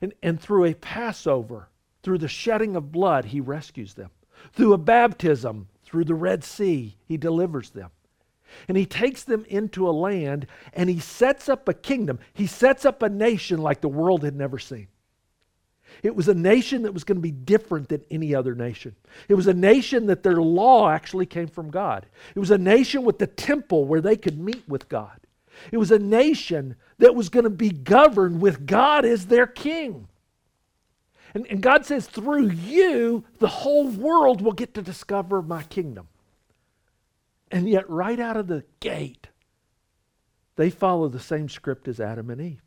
And, 0.00 0.14
and 0.22 0.40
through 0.40 0.66
a 0.66 0.74
Passover, 0.74 1.68
through 2.02 2.18
the 2.18 2.28
shedding 2.28 2.76
of 2.76 2.92
blood, 2.92 3.26
he 3.26 3.40
rescues 3.40 3.94
them. 3.94 4.10
Through 4.52 4.72
a 4.72 4.78
baptism, 4.78 5.68
through 5.84 6.04
the 6.04 6.14
Red 6.14 6.44
Sea, 6.44 6.96
he 7.06 7.16
delivers 7.16 7.70
them. 7.70 7.90
And 8.68 8.76
he 8.76 8.86
takes 8.86 9.24
them 9.24 9.44
into 9.48 9.88
a 9.88 9.90
land 9.90 10.46
and 10.72 10.88
he 10.88 11.00
sets 11.00 11.48
up 11.48 11.68
a 11.68 11.74
kingdom. 11.74 12.20
He 12.34 12.46
sets 12.46 12.84
up 12.84 13.02
a 13.02 13.08
nation 13.08 13.60
like 13.60 13.80
the 13.80 13.88
world 13.88 14.22
had 14.22 14.36
never 14.36 14.58
seen. 14.58 14.88
It 16.02 16.14
was 16.14 16.28
a 16.28 16.34
nation 16.34 16.82
that 16.82 16.92
was 16.92 17.04
going 17.04 17.16
to 17.16 17.22
be 17.22 17.30
different 17.30 17.88
than 17.88 18.04
any 18.10 18.34
other 18.34 18.54
nation. 18.54 18.96
It 19.28 19.34
was 19.34 19.46
a 19.46 19.54
nation 19.54 20.06
that 20.06 20.22
their 20.22 20.36
law 20.36 20.90
actually 20.90 21.26
came 21.26 21.46
from 21.46 21.70
God. 21.70 22.06
It 22.34 22.38
was 22.38 22.50
a 22.50 22.58
nation 22.58 23.04
with 23.04 23.18
the 23.18 23.26
temple 23.26 23.84
where 23.84 24.00
they 24.00 24.16
could 24.16 24.38
meet 24.38 24.68
with 24.68 24.88
God. 24.88 25.18
It 25.70 25.78
was 25.78 25.92
a 25.92 25.98
nation 25.98 26.76
that 26.98 27.14
was 27.14 27.28
going 27.28 27.44
to 27.44 27.50
be 27.50 27.70
governed 27.70 28.40
with 28.40 28.66
God 28.66 29.04
as 29.04 29.26
their 29.26 29.46
king. 29.46 30.08
And, 31.34 31.46
and 31.48 31.60
God 31.60 31.84
says, 31.84 32.06
through 32.06 32.50
you, 32.50 33.24
the 33.38 33.48
whole 33.48 33.88
world 33.88 34.40
will 34.40 34.52
get 34.52 34.74
to 34.74 34.82
discover 34.82 35.42
my 35.42 35.64
kingdom. 35.64 36.08
And 37.50 37.68
yet, 37.68 37.88
right 37.90 38.18
out 38.18 38.36
of 38.36 38.46
the 38.46 38.64
gate, 38.80 39.28
they 40.56 40.70
follow 40.70 41.08
the 41.08 41.20
same 41.20 41.48
script 41.48 41.88
as 41.88 42.00
Adam 42.00 42.30
and 42.30 42.40
Eve. 42.40 42.62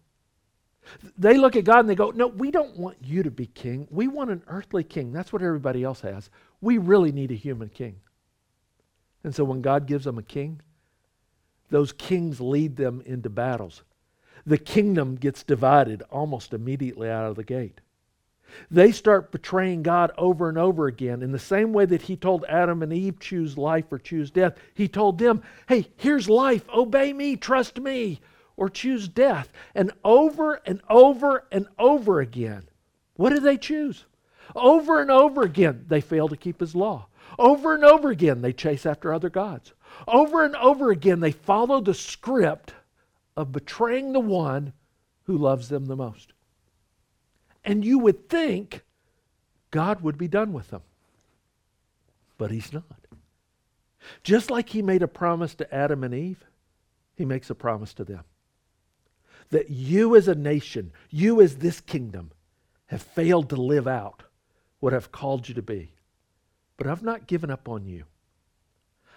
They 1.17 1.37
look 1.37 1.55
at 1.55 1.65
God 1.65 1.79
and 1.79 1.89
they 1.89 1.95
go, 1.95 2.11
No, 2.11 2.27
we 2.27 2.51
don't 2.51 2.77
want 2.77 2.97
you 3.03 3.23
to 3.23 3.31
be 3.31 3.47
king. 3.47 3.87
We 3.89 4.07
want 4.07 4.29
an 4.29 4.43
earthly 4.47 4.83
king. 4.83 5.11
That's 5.11 5.33
what 5.33 5.41
everybody 5.41 5.83
else 5.83 6.01
has. 6.01 6.29
We 6.61 6.77
really 6.77 7.11
need 7.11 7.31
a 7.31 7.35
human 7.35 7.69
king. 7.69 7.97
And 9.23 9.35
so 9.35 9.43
when 9.43 9.61
God 9.61 9.87
gives 9.87 10.05
them 10.05 10.17
a 10.17 10.23
king, 10.23 10.61
those 11.69 11.91
kings 11.91 12.39
lead 12.39 12.77
them 12.77 13.01
into 13.05 13.29
battles. 13.29 13.83
The 14.45 14.57
kingdom 14.57 15.15
gets 15.15 15.43
divided 15.43 16.03
almost 16.09 16.53
immediately 16.53 17.09
out 17.09 17.25
of 17.25 17.35
the 17.35 17.43
gate. 17.43 17.81
They 18.69 18.91
start 18.91 19.31
betraying 19.31 19.83
God 19.83 20.11
over 20.17 20.49
and 20.49 20.57
over 20.57 20.87
again. 20.87 21.21
In 21.21 21.31
the 21.31 21.39
same 21.39 21.73
way 21.73 21.85
that 21.85 22.03
He 22.03 22.15
told 22.15 22.45
Adam 22.47 22.83
and 22.83 22.93
Eve, 22.93 23.19
choose 23.19 23.57
life 23.57 23.85
or 23.91 23.99
choose 23.99 24.31
death, 24.31 24.57
He 24.73 24.87
told 24.87 25.17
them, 25.17 25.41
hey, 25.67 25.87
here's 25.97 26.29
life, 26.29 26.67
obey 26.69 27.13
me, 27.13 27.35
trust 27.35 27.79
me, 27.79 28.19
or 28.55 28.69
choose 28.69 29.07
death. 29.07 29.51
And 29.75 29.91
over 30.03 30.61
and 30.65 30.81
over 30.89 31.45
and 31.51 31.67
over 31.77 32.19
again, 32.19 32.67
what 33.15 33.29
do 33.29 33.39
they 33.39 33.57
choose? 33.57 34.05
Over 34.55 35.01
and 35.01 35.11
over 35.11 35.43
again, 35.43 35.85
they 35.87 36.01
fail 36.01 36.27
to 36.27 36.37
keep 36.37 36.59
His 36.59 36.75
law. 36.75 37.07
Over 37.37 37.75
and 37.75 37.83
over 37.83 38.09
again, 38.09 38.41
they 38.41 38.53
chase 38.53 38.85
after 38.85 39.13
other 39.13 39.29
gods. 39.29 39.73
Over 40.07 40.45
and 40.45 40.55
over 40.55 40.91
again, 40.91 41.19
they 41.19 41.31
follow 41.31 41.81
the 41.81 41.93
script 41.93 42.73
of 43.35 43.51
betraying 43.51 44.13
the 44.13 44.19
one 44.19 44.73
who 45.23 45.37
loves 45.37 45.69
them 45.69 45.85
the 45.85 45.95
most. 45.95 46.33
And 47.63 47.83
you 47.83 47.99
would 47.99 48.29
think 48.29 48.83
God 49.71 50.01
would 50.01 50.17
be 50.17 50.27
done 50.27 50.53
with 50.53 50.69
them. 50.69 50.81
But 52.37 52.51
He's 52.51 52.71
not. 52.71 52.83
Just 54.23 54.49
like 54.49 54.69
He 54.69 54.81
made 54.81 55.03
a 55.03 55.07
promise 55.07 55.55
to 55.55 55.73
Adam 55.73 56.03
and 56.03 56.13
Eve, 56.13 56.45
He 57.15 57.25
makes 57.25 57.49
a 57.49 57.55
promise 57.55 57.93
to 57.95 58.03
them. 58.03 58.23
That 59.49 59.69
you 59.69 60.15
as 60.15 60.27
a 60.27 60.35
nation, 60.35 60.91
you 61.09 61.41
as 61.41 61.57
this 61.57 61.79
kingdom, 61.81 62.31
have 62.87 63.01
failed 63.01 63.49
to 63.49 63.55
live 63.55 63.87
out 63.87 64.23
what 64.79 64.93
I've 64.93 65.11
called 65.11 65.47
you 65.47 65.55
to 65.55 65.61
be. 65.61 65.93
But 66.77 66.87
I've 66.87 67.03
not 67.03 67.27
given 67.27 67.49
up 67.49 67.67
on 67.67 67.85
you. 67.85 68.05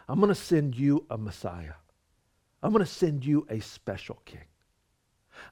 I'm 0.08 0.18
going 0.18 0.28
to 0.28 0.34
send 0.34 0.76
you 0.76 1.06
a 1.10 1.18
Messiah. 1.18 1.74
I'm 2.62 2.72
going 2.72 2.84
to 2.84 2.90
send 2.90 3.24
you 3.24 3.46
a 3.48 3.60
special 3.60 4.20
king. 4.24 4.44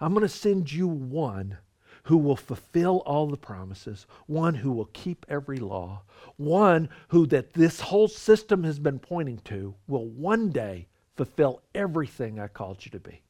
I'm 0.00 0.12
going 0.12 0.22
to 0.22 0.28
send 0.28 0.72
you 0.72 0.88
one 0.88 1.58
who 2.08 2.16
will 2.16 2.36
fulfill 2.36 3.02
all 3.04 3.26
the 3.26 3.36
promises, 3.36 4.06
one 4.26 4.54
who 4.54 4.72
will 4.72 4.88
keep 4.94 5.26
every 5.28 5.58
law, 5.58 6.00
one 6.38 6.88
who 7.08 7.26
that 7.26 7.52
this 7.52 7.80
whole 7.80 8.08
system 8.08 8.64
has 8.64 8.78
been 8.78 8.98
pointing 8.98 9.36
to 9.44 9.74
will 9.86 10.06
one 10.06 10.48
day 10.48 10.88
fulfill 11.16 11.60
everything 11.74 12.40
I 12.40 12.48
called 12.48 12.82
you 12.86 12.90
to 12.92 12.98
be. 12.98 13.20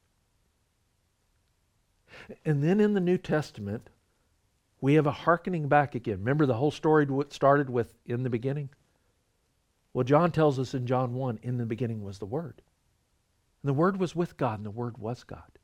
And 2.45 2.63
then 2.63 2.79
in 2.79 2.95
the 2.95 3.01
New 3.01 3.19
Testament, 3.19 3.91
we 4.81 4.95
have 4.95 5.09
a 5.09 5.13
hearkening 5.13 5.67
back 5.67 5.97
again. 5.97 6.21
Remember 6.21 6.47
the 6.47 6.55
whole 6.55 6.71
story 6.71 7.05
started 7.31 7.69
with 7.69 7.93
in 8.07 8.23
the 8.23 8.31
beginning? 8.31 8.69
Well, 9.93 10.05
John 10.05 10.31
tells 10.31 10.57
us 10.61 10.73
in 10.73 10.87
John 10.87 11.15
1 11.15 11.41
in 11.43 11.57
the 11.57 11.67
beginning 11.67 12.05
was 12.05 12.21
the 12.21 12.27
Word. 12.27 12.63
And 13.61 13.69
the 13.69 13.75
Word 13.75 13.99
was 13.99 14.15
with 14.15 14.37
God, 14.37 14.61
and 14.61 14.67
the 14.67 14.71
Word 14.71 14.99
was 14.99 15.25
God. 15.25 15.58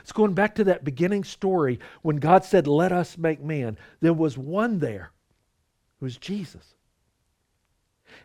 It's 0.00 0.12
going 0.12 0.34
back 0.34 0.54
to 0.56 0.64
that 0.64 0.84
beginning 0.84 1.24
story 1.24 1.78
when 2.02 2.16
God 2.16 2.44
said, 2.44 2.66
Let 2.66 2.92
us 2.92 3.18
make 3.18 3.42
man. 3.42 3.78
There 4.00 4.12
was 4.12 4.38
one 4.38 4.78
there 4.78 5.10
who 6.00 6.06
was 6.06 6.16
Jesus. 6.16 6.74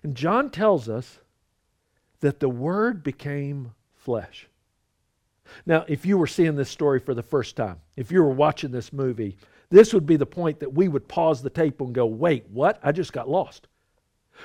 And 0.04 0.16
John 0.16 0.50
tells 0.50 0.90
us 0.90 1.20
that 2.20 2.40
the 2.40 2.50
Word 2.50 3.04
became 3.04 3.74
flesh. 3.96 4.48
Now, 5.66 5.86
if 5.88 6.06
you 6.06 6.18
were 6.18 6.28
seeing 6.28 6.56
this 6.56 6.70
story 6.70 7.00
for 7.00 7.14
the 7.14 7.24
first 7.24 7.56
time, 7.56 7.78
if 7.96 8.12
you 8.12 8.22
were 8.22 8.32
watching 8.32 8.72
this 8.72 8.92
movie, 8.92 9.38
this 9.70 9.94
would 9.94 10.06
be 10.06 10.18
the 10.18 10.26
point 10.26 10.60
that 10.60 10.74
we 10.74 10.88
would 10.88 11.08
pause 11.08 11.42
the 11.42 11.50
tape 11.50 11.82
and 11.82 11.94
go, 11.94 12.06
wait, 12.06 12.46
what? 12.50 12.80
I 12.84 12.92
just 12.92 13.14
got 13.14 13.30
lost. 13.30 13.68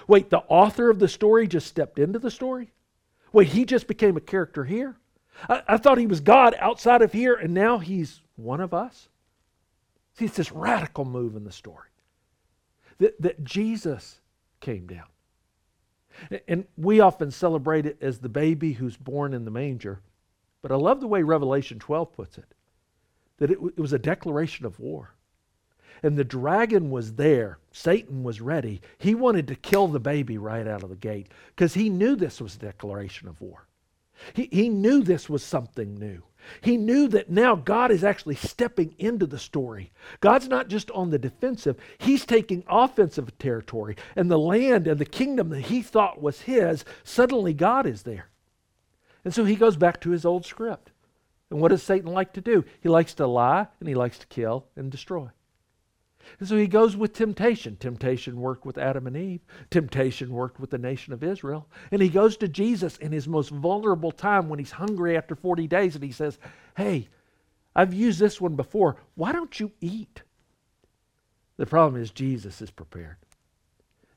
Wait, 0.06 0.30
the 0.30 0.38
author 0.48 0.90
of 0.90 0.98
the 0.98 1.08
story 1.08 1.46
just 1.46 1.66
stepped 1.66 1.98
into 1.98 2.18
the 2.18 2.30
story? 2.30 2.72
Wait, 3.32 3.48
he 3.48 3.64
just 3.64 3.86
became 3.86 4.16
a 4.16 4.20
character 4.20 4.64
here? 4.64 4.96
I, 5.48 5.62
I 5.68 5.76
thought 5.76 5.98
he 5.98 6.06
was 6.06 6.20
God 6.20 6.54
outside 6.58 7.02
of 7.02 7.12
here, 7.12 7.34
and 7.34 7.52
now 7.54 7.78
he's 7.78 8.20
one 8.36 8.60
of 8.60 8.74
us? 8.74 9.08
See, 10.14 10.26
it's 10.26 10.36
this 10.36 10.52
radical 10.52 11.04
move 11.04 11.36
in 11.36 11.44
the 11.44 11.52
story 11.52 11.88
that, 12.98 13.20
that 13.20 13.44
Jesus 13.44 14.20
came 14.60 14.86
down. 14.86 15.06
And 16.46 16.66
we 16.76 17.00
often 17.00 17.30
celebrate 17.30 17.86
it 17.86 17.96
as 18.00 18.18
the 18.18 18.28
baby 18.28 18.72
who's 18.72 18.96
born 18.96 19.32
in 19.32 19.44
the 19.44 19.50
manger. 19.50 20.00
But 20.60 20.70
I 20.70 20.76
love 20.76 21.00
the 21.00 21.08
way 21.08 21.22
Revelation 21.22 21.78
12 21.78 22.12
puts 22.12 22.38
it 22.38 22.54
that 23.38 23.50
it, 23.50 23.58
it 23.76 23.80
was 23.80 23.92
a 23.92 23.98
declaration 23.98 24.66
of 24.66 24.78
war. 24.78 25.14
And 26.04 26.16
the 26.16 26.24
dragon 26.24 26.90
was 26.90 27.14
there. 27.14 27.58
Satan 27.72 28.22
was 28.22 28.40
ready. 28.40 28.80
He 28.98 29.14
wanted 29.14 29.48
to 29.48 29.56
kill 29.56 29.88
the 29.88 29.98
baby 29.98 30.38
right 30.38 30.66
out 30.66 30.82
of 30.82 30.90
the 30.90 30.96
gate 30.96 31.28
because 31.48 31.74
he 31.74 31.88
knew 31.88 32.14
this 32.14 32.40
was 32.40 32.54
a 32.54 32.60
declaration 32.60 33.28
of 33.28 33.40
war. 33.40 33.66
He, 34.34 34.48
he 34.50 34.68
knew 34.68 35.02
this 35.02 35.28
was 35.28 35.42
something 35.42 35.94
new. 35.94 36.22
He 36.60 36.76
knew 36.76 37.06
that 37.08 37.30
now 37.30 37.54
God 37.54 37.90
is 37.90 38.02
actually 38.02 38.34
stepping 38.34 38.94
into 38.98 39.26
the 39.26 39.38
story. 39.38 39.92
God's 40.20 40.48
not 40.48 40.68
just 40.68 40.90
on 40.90 41.10
the 41.10 41.18
defensive, 41.18 41.76
He's 41.98 42.26
taking 42.26 42.64
offensive 42.68 43.36
territory. 43.38 43.96
And 44.16 44.30
the 44.30 44.38
land 44.38 44.88
and 44.88 44.98
the 44.98 45.04
kingdom 45.04 45.50
that 45.50 45.66
He 45.66 45.82
thought 45.82 46.20
was 46.20 46.42
His, 46.42 46.84
suddenly 47.04 47.54
God 47.54 47.86
is 47.86 48.02
there. 48.02 48.28
And 49.24 49.32
so 49.32 49.44
He 49.44 49.54
goes 49.54 49.76
back 49.76 50.00
to 50.00 50.10
His 50.10 50.24
old 50.24 50.44
script. 50.44 50.90
And 51.52 51.60
what 51.60 51.68
does 51.68 51.82
Satan 51.82 52.10
like 52.10 52.32
to 52.32 52.40
do? 52.40 52.64
He 52.80 52.88
likes 52.88 53.12
to 53.14 53.26
lie 53.26 53.68
and 53.78 53.86
he 53.86 53.94
likes 53.94 54.18
to 54.18 54.26
kill 54.26 54.64
and 54.74 54.90
destroy. 54.90 55.28
And 56.38 56.48
so 56.48 56.56
he 56.56 56.66
goes 56.66 56.96
with 56.96 57.12
temptation. 57.12 57.76
Temptation 57.76 58.40
worked 58.40 58.64
with 58.64 58.78
Adam 58.78 59.06
and 59.06 59.16
Eve. 59.16 59.40
Temptation 59.70 60.30
worked 60.30 60.60
with 60.60 60.70
the 60.70 60.78
nation 60.78 61.12
of 61.12 61.22
Israel. 61.22 61.66
And 61.90 62.02
he 62.02 62.08
goes 62.08 62.36
to 62.38 62.48
Jesus 62.48 62.96
in 62.98 63.12
his 63.12 63.28
most 63.28 63.50
vulnerable 63.50 64.12
time 64.12 64.48
when 64.48 64.58
he's 64.58 64.72
hungry 64.72 65.16
after 65.16 65.34
40 65.34 65.66
days 65.66 65.94
and 65.94 66.04
he 66.04 66.12
says, 66.12 66.38
Hey, 66.76 67.08
I've 67.74 67.94
used 67.94 68.20
this 68.20 68.40
one 68.40 68.56
before. 68.56 68.96
Why 69.14 69.32
don't 69.32 69.58
you 69.58 69.72
eat? 69.80 70.22
The 71.56 71.66
problem 71.66 72.00
is 72.00 72.10
Jesus 72.10 72.60
is 72.60 72.70
prepared. 72.70 73.16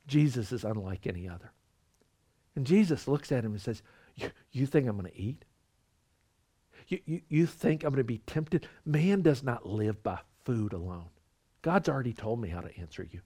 Jesus 0.07 0.51
is 0.51 0.63
unlike 0.63 1.07
any 1.07 1.27
other. 1.27 1.51
And 2.55 2.65
Jesus 2.65 3.07
looks 3.07 3.31
at 3.31 3.43
him 3.43 3.51
and 3.51 3.61
says, 3.61 3.81
You, 4.51 4.65
think 4.65 4.87
I'm 4.87 4.97
going 4.97 5.11
to 5.11 5.19
eat? 5.19 5.43
You, 6.87 6.99
you, 7.05 7.21
you 7.27 7.45
think 7.45 7.83
I'm 7.83 7.89
going 7.89 7.97
to 7.97 8.03
be 8.03 8.19
tempted? 8.19 8.67
Man 8.85 9.21
does 9.21 9.43
not 9.43 9.67
live 9.67 10.01
by 10.03 10.19
food 10.43 10.73
alone. 10.73 11.09
God's 11.65 11.89
already 11.89 12.13
told 12.13 12.39
me 12.39 12.49
how 12.49 12.61
to 12.61 12.77
answer 12.77 13.07
you. 13.11 13.21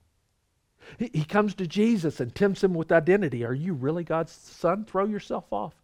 He, 0.98 1.10
he 1.12 1.24
comes 1.26 1.54
to 1.56 1.66
Jesus 1.66 2.20
and 2.20 2.34
tempts 2.34 2.64
him 2.64 2.72
with 2.72 2.90
identity. 2.90 3.44
Are 3.44 3.52
you 3.52 3.74
really 3.74 4.02
God's 4.02 4.32
son? 4.32 4.86
Throw 4.86 5.04
yourself 5.04 5.44
off. 5.52 5.74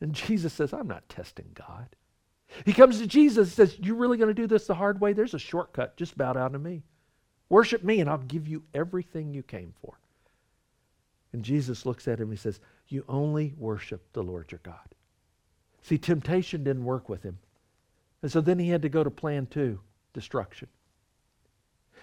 And 0.00 0.12
Jesus 0.12 0.52
says, 0.52 0.72
I'm 0.72 0.86
not 0.86 1.08
testing 1.08 1.48
God. 1.52 1.88
He 2.64 2.72
comes 2.72 3.00
to 3.00 3.08
Jesus 3.08 3.48
and 3.48 3.68
says, 3.68 3.76
You're 3.80 3.96
really 3.96 4.16
going 4.18 4.28
to 4.28 4.40
do 4.40 4.46
this 4.46 4.68
the 4.68 4.74
hard 4.76 5.00
way? 5.00 5.14
There's 5.14 5.34
a 5.34 5.38
shortcut. 5.40 5.96
Just 5.96 6.16
bow 6.16 6.34
down 6.34 6.52
to 6.52 6.60
me. 6.60 6.84
Worship 7.48 7.82
me, 7.82 7.98
and 7.98 8.08
I'll 8.08 8.18
give 8.18 8.46
you 8.46 8.62
everything 8.72 9.34
you 9.34 9.42
came 9.42 9.74
for. 9.82 9.98
And 11.32 11.42
Jesus 11.42 11.84
looks 11.84 12.06
at 12.06 12.20
him 12.20 12.30
and 12.30 12.38
says, 12.38 12.60
You 12.86 13.04
only 13.08 13.52
worship 13.58 14.00
the 14.12 14.22
Lord 14.22 14.52
your 14.52 14.60
God. 14.62 14.94
See, 15.82 15.98
temptation 15.98 16.62
didn't 16.62 16.84
work 16.84 17.08
with 17.08 17.24
him. 17.24 17.36
And 18.22 18.30
so 18.30 18.40
then 18.40 18.60
he 18.60 18.68
had 18.68 18.82
to 18.82 18.88
go 18.88 19.02
to 19.02 19.10
plan 19.10 19.46
two 19.46 19.80
destruction. 20.12 20.68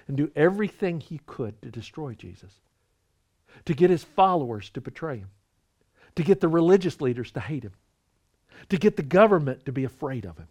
And 0.07 0.17
do 0.17 0.31
everything 0.35 0.99
he 0.99 1.21
could 1.25 1.61
to 1.61 1.69
destroy 1.69 2.13
Jesus, 2.13 2.53
to 3.65 3.73
get 3.73 3.89
his 3.89 4.03
followers 4.03 4.69
to 4.71 4.81
betray 4.81 5.17
him, 5.17 5.29
to 6.15 6.23
get 6.23 6.41
the 6.41 6.47
religious 6.47 6.99
leaders 7.01 7.31
to 7.31 7.39
hate 7.39 7.63
him, 7.63 7.73
to 8.69 8.77
get 8.77 8.97
the 8.97 9.03
government 9.03 9.65
to 9.65 9.71
be 9.71 9.83
afraid 9.83 10.25
of 10.25 10.37
him. 10.37 10.47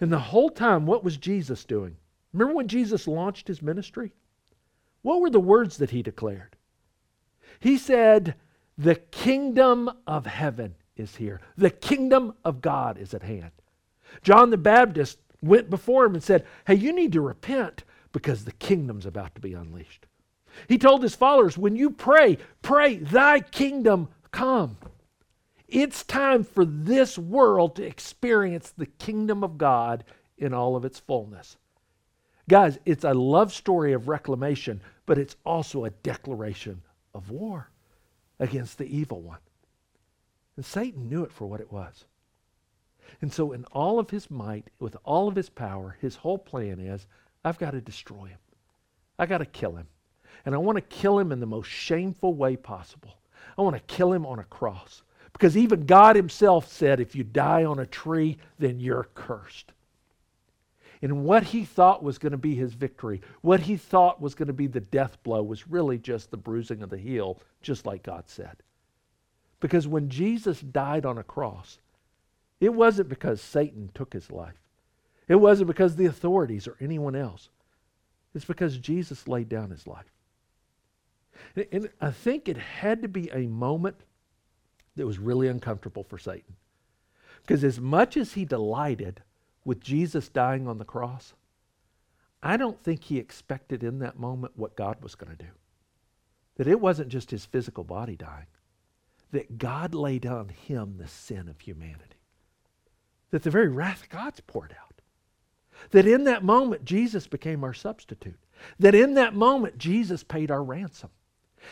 And 0.00 0.12
the 0.12 0.18
whole 0.18 0.50
time, 0.50 0.86
what 0.86 1.04
was 1.04 1.16
Jesus 1.16 1.64
doing? 1.64 1.96
Remember 2.32 2.54
when 2.54 2.68
Jesus 2.68 3.06
launched 3.06 3.48
his 3.48 3.62
ministry? 3.62 4.12
What 5.02 5.20
were 5.20 5.30
the 5.30 5.40
words 5.40 5.78
that 5.78 5.90
he 5.90 6.02
declared? 6.02 6.56
He 7.60 7.78
said, 7.78 8.34
The 8.76 8.96
kingdom 8.96 9.90
of 10.06 10.26
heaven 10.26 10.74
is 10.96 11.16
here. 11.16 11.40
The 11.56 11.70
kingdom 11.70 12.34
of 12.44 12.60
God 12.60 12.98
is 12.98 13.14
at 13.14 13.22
hand. 13.22 13.52
John 14.22 14.50
the 14.50 14.56
Baptist 14.56 15.18
went 15.42 15.70
before 15.70 16.04
him 16.04 16.14
and 16.14 16.22
said, 16.22 16.44
Hey, 16.66 16.74
you 16.74 16.92
need 16.92 17.12
to 17.12 17.20
repent 17.20 17.84
because 18.16 18.46
the 18.46 18.52
kingdom's 18.52 19.04
about 19.04 19.34
to 19.34 19.42
be 19.42 19.52
unleashed. 19.52 20.06
He 20.70 20.78
told 20.78 21.02
his 21.02 21.14
followers, 21.14 21.58
When 21.58 21.76
you 21.76 21.90
pray, 21.90 22.38
pray, 22.62 22.96
Thy 22.96 23.40
kingdom 23.40 24.08
come. 24.30 24.78
It's 25.68 26.02
time 26.02 26.42
for 26.42 26.64
this 26.64 27.18
world 27.18 27.76
to 27.76 27.84
experience 27.84 28.70
the 28.70 28.86
kingdom 28.86 29.44
of 29.44 29.58
God 29.58 30.02
in 30.38 30.54
all 30.54 30.76
of 30.76 30.86
its 30.86 30.98
fullness. 30.98 31.58
Guys, 32.48 32.78
it's 32.86 33.04
a 33.04 33.12
love 33.12 33.52
story 33.52 33.92
of 33.92 34.08
reclamation, 34.08 34.80
but 35.04 35.18
it's 35.18 35.36
also 35.44 35.84
a 35.84 35.90
declaration 35.90 36.80
of 37.14 37.30
war 37.30 37.68
against 38.38 38.78
the 38.78 38.86
evil 38.86 39.20
one. 39.20 39.40
And 40.56 40.64
Satan 40.64 41.10
knew 41.10 41.22
it 41.22 41.32
for 41.32 41.46
what 41.46 41.60
it 41.60 41.70
was. 41.70 42.06
And 43.20 43.30
so, 43.30 43.52
in 43.52 43.66
all 43.72 43.98
of 43.98 44.08
his 44.08 44.30
might, 44.30 44.70
with 44.78 44.96
all 45.04 45.28
of 45.28 45.36
his 45.36 45.50
power, 45.50 45.98
his 46.00 46.16
whole 46.16 46.38
plan 46.38 46.80
is 46.80 47.06
I've 47.46 47.60
got 47.60 47.70
to 47.70 47.80
destroy 47.80 48.24
him. 48.26 48.38
I 49.20 49.26
got 49.26 49.38
to 49.38 49.46
kill 49.46 49.76
him. 49.76 49.86
And 50.44 50.52
I 50.52 50.58
want 50.58 50.76
to 50.76 50.82
kill 50.82 51.16
him 51.16 51.30
in 51.30 51.38
the 51.38 51.46
most 51.46 51.68
shameful 51.68 52.34
way 52.34 52.56
possible. 52.56 53.20
I 53.56 53.62
want 53.62 53.76
to 53.76 53.94
kill 53.94 54.12
him 54.12 54.26
on 54.26 54.40
a 54.40 54.44
cross. 54.44 55.02
Because 55.32 55.56
even 55.56 55.86
God 55.86 56.16
himself 56.16 56.66
said, 56.66 56.98
if 56.98 57.14
you 57.14 57.22
die 57.22 57.64
on 57.64 57.78
a 57.78 57.86
tree, 57.86 58.36
then 58.58 58.80
you're 58.80 59.08
cursed. 59.14 59.70
And 61.00 61.24
what 61.24 61.44
he 61.44 61.64
thought 61.64 62.02
was 62.02 62.18
going 62.18 62.32
to 62.32 62.36
be 62.36 62.56
his 62.56 62.74
victory, 62.74 63.20
what 63.42 63.60
he 63.60 63.76
thought 63.76 64.20
was 64.20 64.34
going 64.34 64.48
to 64.48 64.52
be 64.52 64.66
the 64.66 64.80
death 64.80 65.22
blow, 65.22 65.44
was 65.44 65.68
really 65.68 65.98
just 65.98 66.32
the 66.32 66.36
bruising 66.36 66.82
of 66.82 66.90
the 66.90 66.98
heel, 66.98 67.38
just 67.62 67.86
like 67.86 68.02
God 68.02 68.24
said. 68.26 68.56
Because 69.60 69.86
when 69.86 70.08
Jesus 70.08 70.60
died 70.60 71.06
on 71.06 71.16
a 71.16 71.22
cross, 71.22 71.78
it 72.60 72.74
wasn't 72.74 73.08
because 73.08 73.40
Satan 73.40 73.90
took 73.94 74.12
his 74.12 74.32
life. 74.32 74.65
It 75.28 75.36
wasn't 75.36 75.68
because 75.68 75.96
the 75.96 76.06
authorities 76.06 76.68
or 76.68 76.76
anyone 76.80 77.16
else. 77.16 77.48
It's 78.34 78.44
because 78.44 78.78
Jesus 78.78 79.28
laid 79.28 79.48
down 79.48 79.70
his 79.70 79.86
life. 79.86 80.12
And 81.72 81.90
I 82.00 82.10
think 82.10 82.48
it 82.48 82.56
had 82.56 83.02
to 83.02 83.08
be 83.08 83.30
a 83.30 83.46
moment 83.46 83.96
that 84.94 85.06
was 85.06 85.18
really 85.18 85.48
uncomfortable 85.48 86.04
for 86.04 86.18
Satan. 86.18 86.56
Because 87.42 87.64
as 87.64 87.80
much 87.80 88.16
as 88.16 88.32
he 88.32 88.44
delighted 88.44 89.22
with 89.64 89.80
Jesus 89.80 90.28
dying 90.28 90.66
on 90.66 90.78
the 90.78 90.84
cross, 90.84 91.34
I 92.42 92.56
don't 92.56 92.82
think 92.82 93.04
he 93.04 93.18
expected 93.18 93.82
in 93.82 93.98
that 93.98 94.18
moment 94.18 94.52
what 94.56 94.76
God 94.76 95.02
was 95.02 95.14
going 95.14 95.36
to 95.36 95.44
do. 95.44 95.50
That 96.56 96.68
it 96.68 96.80
wasn't 96.80 97.08
just 97.08 97.30
his 97.30 97.44
physical 97.44 97.84
body 97.84 98.16
dying, 98.16 98.46
that 99.32 99.58
God 99.58 99.94
laid 99.94 100.24
on 100.24 100.48
him 100.48 100.96
the 100.96 101.08
sin 101.08 101.48
of 101.48 101.60
humanity 101.60 102.16
that 103.30 103.42
the 103.42 103.50
very 103.50 103.68
wrath 103.68 104.04
of 104.04 104.08
God's 104.08 104.40
poured 104.40 104.74
out. 104.80 104.95
That 105.90 106.06
in 106.06 106.24
that 106.24 106.44
moment, 106.44 106.84
Jesus 106.84 107.26
became 107.26 107.64
our 107.64 107.74
substitute. 107.74 108.38
That 108.78 108.94
in 108.94 109.14
that 109.14 109.34
moment, 109.34 109.78
Jesus 109.78 110.22
paid 110.22 110.50
our 110.50 110.62
ransom. 110.62 111.10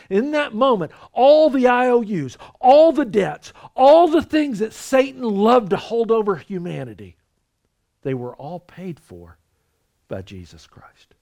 In 0.09 0.31
that 0.31 0.53
moment, 0.53 0.91
all 1.13 1.49
the 1.49 1.67
IOUs, 1.67 2.37
all 2.59 2.91
the 2.91 3.05
debts, 3.05 3.53
all 3.75 4.07
the 4.07 4.21
things 4.21 4.59
that 4.59 4.73
Satan 4.73 5.21
loved 5.21 5.69
to 5.69 5.77
hold 5.77 6.11
over 6.11 6.35
humanity, 6.35 7.15
they 8.01 8.13
were 8.13 8.35
all 8.35 8.59
paid 8.59 8.99
for 8.99 9.37
by 10.07 10.21
Jesus 10.21 10.67
Christ. 10.67 11.15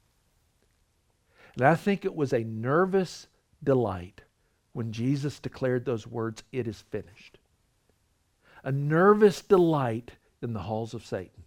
And 1.55 1.65
I 1.65 1.75
think 1.75 2.03
it 2.03 2.15
was 2.15 2.33
a 2.33 2.43
nervous 2.43 3.27
delight 3.63 4.21
when 4.73 4.91
Jesus 4.91 5.39
declared 5.39 5.85
those 5.85 6.07
words, 6.07 6.43
It 6.51 6.67
is 6.67 6.81
finished. 6.81 7.37
A 8.63 8.71
nervous 8.71 9.41
delight 9.41 10.11
in 10.41 10.53
the 10.53 10.61
halls 10.61 10.93
of 10.93 11.05
Satan 11.05 11.43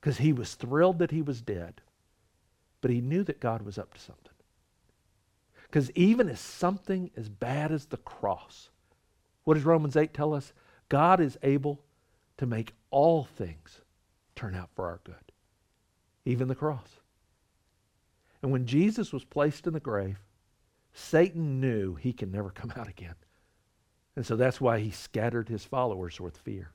because 0.00 0.18
he 0.18 0.32
was 0.32 0.54
thrilled 0.54 0.98
that 0.98 1.10
he 1.10 1.22
was 1.22 1.40
dead, 1.40 1.80
but 2.80 2.90
he 2.90 3.00
knew 3.00 3.22
that 3.24 3.40
God 3.40 3.62
was 3.62 3.78
up 3.78 3.94
to 3.94 4.00
something. 4.00 4.32
Because 5.62 5.90
even 5.92 6.28
as 6.28 6.40
something 6.40 7.10
as 7.16 7.28
bad 7.28 7.72
as 7.72 7.86
the 7.86 7.96
cross, 7.98 8.70
what 9.44 9.54
does 9.54 9.64
Romans 9.64 9.96
8 9.96 10.14
tell 10.14 10.32
us? 10.34 10.52
God 10.88 11.20
is 11.20 11.36
able 11.42 11.80
to 12.38 12.46
make 12.46 12.72
all 12.90 13.24
things 13.24 13.80
turn 14.34 14.54
out 14.54 14.70
for 14.74 14.86
our 14.86 15.00
good, 15.04 15.32
even 16.24 16.48
the 16.48 16.54
cross. 16.54 17.00
And 18.40 18.52
when 18.52 18.66
Jesus 18.66 19.12
was 19.12 19.24
placed 19.24 19.66
in 19.66 19.72
the 19.72 19.80
grave, 19.80 20.18
Satan 20.92 21.60
knew 21.60 21.96
he 21.96 22.12
can 22.12 22.30
never 22.30 22.50
come 22.50 22.72
out 22.76 22.88
again. 22.88 23.14
And 24.16 24.24
so 24.24 24.36
that's 24.36 24.60
why 24.60 24.78
he 24.80 24.90
scattered 24.90 25.48
his 25.48 25.64
followers 25.64 26.20
with 26.20 26.38
fear. 26.38 26.70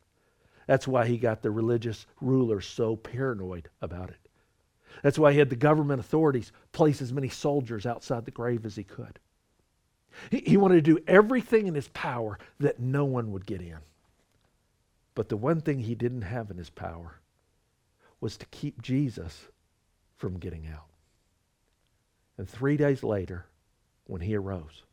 That's 0.67 0.87
why 0.87 1.05
he 1.07 1.17
got 1.17 1.41
the 1.41 1.51
religious 1.51 2.05
rulers 2.21 2.65
so 2.65 2.95
paranoid 2.95 3.69
about 3.81 4.09
it. 4.09 4.19
That's 5.01 5.19
why 5.19 5.33
he 5.33 5.39
had 5.39 5.49
the 5.49 5.55
government 5.55 5.99
authorities 5.99 6.51
place 6.71 7.01
as 7.01 7.11
many 7.11 7.29
soldiers 7.29 7.85
outside 7.85 8.25
the 8.25 8.31
grave 8.31 8.65
as 8.65 8.75
he 8.75 8.83
could. 8.83 9.19
He, 10.29 10.39
he 10.45 10.57
wanted 10.57 10.75
to 10.75 10.93
do 10.93 11.03
everything 11.07 11.67
in 11.67 11.75
his 11.75 11.87
power 11.89 12.37
that 12.59 12.79
no 12.79 13.03
one 13.05 13.31
would 13.31 13.45
get 13.45 13.61
in. 13.61 13.79
But 15.15 15.29
the 15.29 15.37
one 15.37 15.61
thing 15.61 15.79
he 15.79 15.95
didn't 15.95 16.21
have 16.23 16.51
in 16.51 16.57
his 16.57 16.69
power 16.69 17.19
was 18.21 18.37
to 18.37 18.45
keep 18.47 18.81
Jesus 18.81 19.47
from 20.17 20.39
getting 20.39 20.67
out. 20.67 20.87
And 22.37 22.47
three 22.47 22.77
days 22.77 23.03
later, 23.03 23.45
when 24.05 24.21
he 24.21 24.35
arose, 24.35 24.83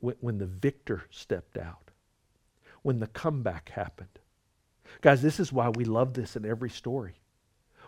when 0.00 0.38
the 0.38 0.46
victor 0.46 1.04
stepped 1.10 1.58
out, 1.58 1.85
when 2.86 3.00
the 3.00 3.08
comeback 3.08 3.70
happened. 3.70 4.20
Guys, 5.00 5.20
this 5.20 5.40
is 5.40 5.52
why 5.52 5.68
we 5.70 5.84
love 5.84 6.14
this 6.14 6.36
in 6.36 6.46
every 6.46 6.70
story. 6.70 7.16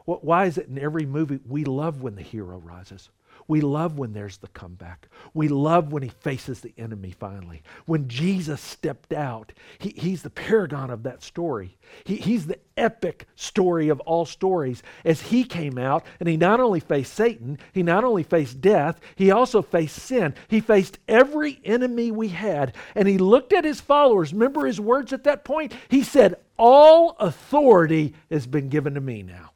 Why 0.06 0.46
is 0.46 0.58
it 0.58 0.66
in 0.66 0.76
every 0.76 1.06
movie 1.06 1.38
we 1.46 1.62
love 1.62 2.02
when 2.02 2.16
the 2.16 2.22
hero 2.22 2.58
rises? 2.58 3.08
We 3.48 3.62
love 3.62 3.98
when 3.98 4.12
there's 4.12 4.36
the 4.36 4.48
comeback. 4.48 5.08
We 5.32 5.48
love 5.48 5.90
when 5.90 6.02
he 6.02 6.10
faces 6.10 6.60
the 6.60 6.74
enemy 6.76 7.12
finally. 7.18 7.62
When 7.86 8.06
Jesus 8.06 8.60
stepped 8.60 9.14
out, 9.14 9.52
he, 9.78 9.94
he's 9.96 10.22
the 10.22 10.28
paragon 10.28 10.90
of 10.90 11.02
that 11.04 11.22
story. 11.22 11.78
He, 12.04 12.16
he's 12.16 12.46
the 12.46 12.58
epic 12.76 13.26
story 13.36 13.88
of 13.88 14.00
all 14.00 14.26
stories 14.26 14.82
as 15.02 15.22
he 15.22 15.44
came 15.44 15.78
out 15.78 16.04
and 16.20 16.28
he 16.28 16.36
not 16.36 16.60
only 16.60 16.78
faced 16.78 17.14
Satan, 17.14 17.58
he 17.72 17.82
not 17.82 18.04
only 18.04 18.22
faced 18.22 18.60
death, 18.60 19.00
he 19.16 19.30
also 19.30 19.62
faced 19.62 19.98
sin. 19.98 20.34
He 20.48 20.60
faced 20.60 20.98
every 21.08 21.58
enemy 21.64 22.10
we 22.10 22.28
had 22.28 22.76
and 22.94 23.08
he 23.08 23.16
looked 23.16 23.54
at 23.54 23.64
his 23.64 23.80
followers. 23.80 24.34
Remember 24.34 24.66
his 24.66 24.78
words 24.78 25.14
at 25.14 25.24
that 25.24 25.44
point? 25.44 25.72
He 25.88 26.02
said, 26.02 26.34
All 26.58 27.16
authority 27.18 28.14
has 28.30 28.46
been 28.46 28.68
given 28.68 28.92
to 28.92 29.00
me 29.00 29.22
now. 29.22 29.52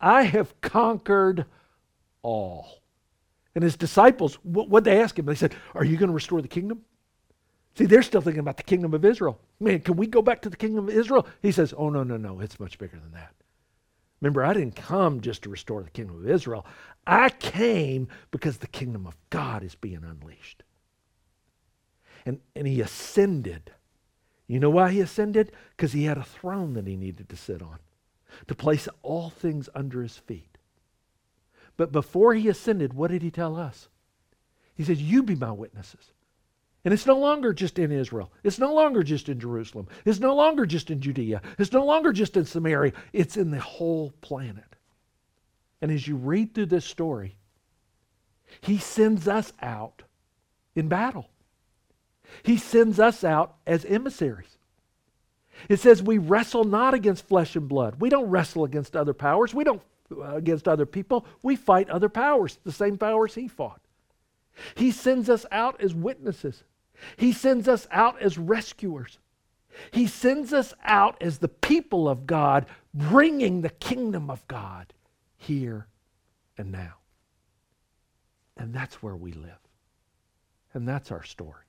I 0.00 0.22
have 0.22 0.60
conquered 0.60 1.46
all. 2.22 2.81
And 3.54 3.62
his 3.62 3.76
disciples, 3.76 4.36
what 4.42 4.84
they 4.84 5.00
ask 5.00 5.18
him? 5.18 5.26
They 5.26 5.34
said, 5.34 5.54
Are 5.74 5.84
you 5.84 5.96
going 5.96 6.08
to 6.08 6.14
restore 6.14 6.40
the 6.40 6.48
kingdom? 6.48 6.82
See, 7.74 7.86
they're 7.86 8.02
still 8.02 8.20
thinking 8.20 8.40
about 8.40 8.56
the 8.58 8.62
kingdom 8.62 8.92
of 8.94 9.04
Israel. 9.04 9.40
Man, 9.60 9.80
can 9.80 9.96
we 9.96 10.06
go 10.06 10.22
back 10.22 10.42
to 10.42 10.50
the 10.50 10.56
kingdom 10.56 10.88
of 10.88 10.94
Israel? 10.94 11.26
He 11.40 11.52
says, 11.52 11.74
Oh, 11.76 11.90
no, 11.90 12.02
no, 12.02 12.16
no. 12.16 12.40
It's 12.40 12.60
much 12.60 12.78
bigger 12.78 12.98
than 12.98 13.12
that. 13.12 13.34
Remember, 14.20 14.44
I 14.44 14.54
didn't 14.54 14.76
come 14.76 15.20
just 15.20 15.42
to 15.42 15.50
restore 15.50 15.82
the 15.82 15.90
kingdom 15.90 16.16
of 16.16 16.30
Israel. 16.30 16.64
I 17.06 17.30
came 17.30 18.08
because 18.30 18.58
the 18.58 18.68
kingdom 18.68 19.06
of 19.06 19.16
God 19.30 19.64
is 19.64 19.74
being 19.74 20.04
unleashed. 20.04 20.62
And, 22.24 22.40
and 22.54 22.66
he 22.66 22.80
ascended. 22.80 23.72
You 24.46 24.60
know 24.60 24.70
why 24.70 24.90
he 24.90 25.00
ascended? 25.00 25.50
Because 25.76 25.92
he 25.92 26.04
had 26.04 26.18
a 26.18 26.24
throne 26.24 26.74
that 26.74 26.86
he 26.86 26.96
needed 26.96 27.28
to 27.30 27.36
sit 27.36 27.62
on, 27.62 27.78
to 28.46 28.54
place 28.54 28.88
all 29.02 29.30
things 29.30 29.68
under 29.74 30.02
his 30.02 30.16
feet. 30.16 30.51
But 31.82 31.90
before 31.90 32.32
he 32.32 32.46
ascended, 32.46 32.94
what 32.94 33.10
did 33.10 33.22
he 33.22 33.32
tell 33.32 33.56
us? 33.56 33.88
He 34.76 34.84
says, 34.84 35.02
You 35.02 35.24
be 35.24 35.34
my 35.34 35.50
witnesses. 35.50 36.12
And 36.84 36.94
it's 36.94 37.06
no 37.06 37.18
longer 37.18 37.52
just 37.52 37.76
in 37.76 37.90
Israel. 37.90 38.32
It's 38.44 38.60
no 38.60 38.72
longer 38.72 39.02
just 39.02 39.28
in 39.28 39.40
Jerusalem. 39.40 39.88
It's 40.04 40.20
no 40.20 40.32
longer 40.36 40.64
just 40.64 40.92
in 40.92 41.00
Judea. 41.00 41.42
It's 41.58 41.72
no 41.72 41.84
longer 41.84 42.12
just 42.12 42.36
in 42.36 42.44
Samaria. 42.44 42.92
It's 43.12 43.36
in 43.36 43.50
the 43.50 43.58
whole 43.58 44.12
planet. 44.20 44.76
And 45.80 45.90
as 45.90 46.06
you 46.06 46.14
read 46.14 46.54
through 46.54 46.66
this 46.66 46.84
story, 46.84 47.34
he 48.60 48.78
sends 48.78 49.26
us 49.26 49.52
out 49.60 50.04
in 50.76 50.86
battle. 50.86 51.30
He 52.44 52.58
sends 52.58 53.00
us 53.00 53.24
out 53.24 53.56
as 53.66 53.84
emissaries. 53.86 54.56
It 55.68 55.80
says 55.80 56.00
we 56.00 56.18
wrestle 56.18 56.62
not 56.62 56.94
against 56.94 57.26
flesh 57.26 57.56
and 57.56 57.68
blood. 57.68 57.96
We 57.98 58.08
don't 58.08 58.30
wrestle 58.30 58.62
against 58.62 58.94
other 58.94 59.14
powers. 59.14 59.52
We 59.52 59.64
don't 59.64 59.82
Uh, 60.20 60.36
against 60.36 60.68
other 60.68 60.86
people, 60.86 61.26
we 61.42 61.56
fight 61.56 61.88
other 61.88 62.08
powers, 62.08 62.58
the 62.64 62.72
same 62.72 62.98
powers 62.98 63.34
he 63.34 63.48
fought. 63.48 63.80
He 64.74 64.90
sends 64.90 65.30
us 65.30 65.46
out 65.50 65.80
as 65.80 65.94
witnesses. 65.94 66.64
He 67.16 67.32
sends 67.32 67.68
us 67.68 67.86
out 67.90 68.20
as 68.20 68.38
rescuers. 68.38 69.18
He 69.90 70.06
sends 70.06 70.52
us 70.52 70.74
out 70.84 71.16
as 71.20 71.38
the 71.38 71.48
people 71.48 72.08
of 72.08 72.26
God, 72.26 72.66
bringing 72.92 73.62
the 73.62 73.70
kingdom 73.70 74.30
of 74.30 74.46
God 74.46 74.92
here 75.36 75.86
and 76.58 76.70
now. 76.70 76.94
And 78.56 78.74
that's 78.74 79.02
where 79.02 79.16
we 79.16 79.32
live. 79.32 79.58
And 80.74 80.86
that's 80.86 81.10
our 81.10 81.24
story. 81.24 81.64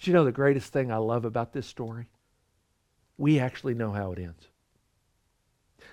Do 0.00 0.10
you 0.10 0.14
know 0.14 0.24
the 0.24 0.32
greatest 0.32 0.72
thing 0.72 0.90
I 0.90 0.96
love 0.96 1.24
about 1.24 1.52
this 1.52 1.66
story? 1.66 2.08
We 3.18 3.38
actually 3.38 3.74
know 3.74 3.92
how 3.92 4.12
it 4.12 4.18
ends. 4.18 4.49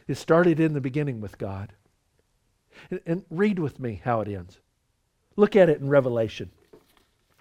It 0.08 0.16
started 0.16 0.60
in 0.60 0.74
the 0.74 0.82
beginning 0.82 1.22
with 1.22 1.38
God. 1.38 1.74
And, 2.90 3.02
and 3.06 3.26
read 3.30 3.60
with 3.60 3.80
me 3.80 4.02
how 4.04 4.22
it 4.22 4.28
ends. 4.28 4.60
Look 5.36 5.56
at 5.56 5.70
it 5.70 5.80
in 5.80 5.90
Revelation 5.90 6.52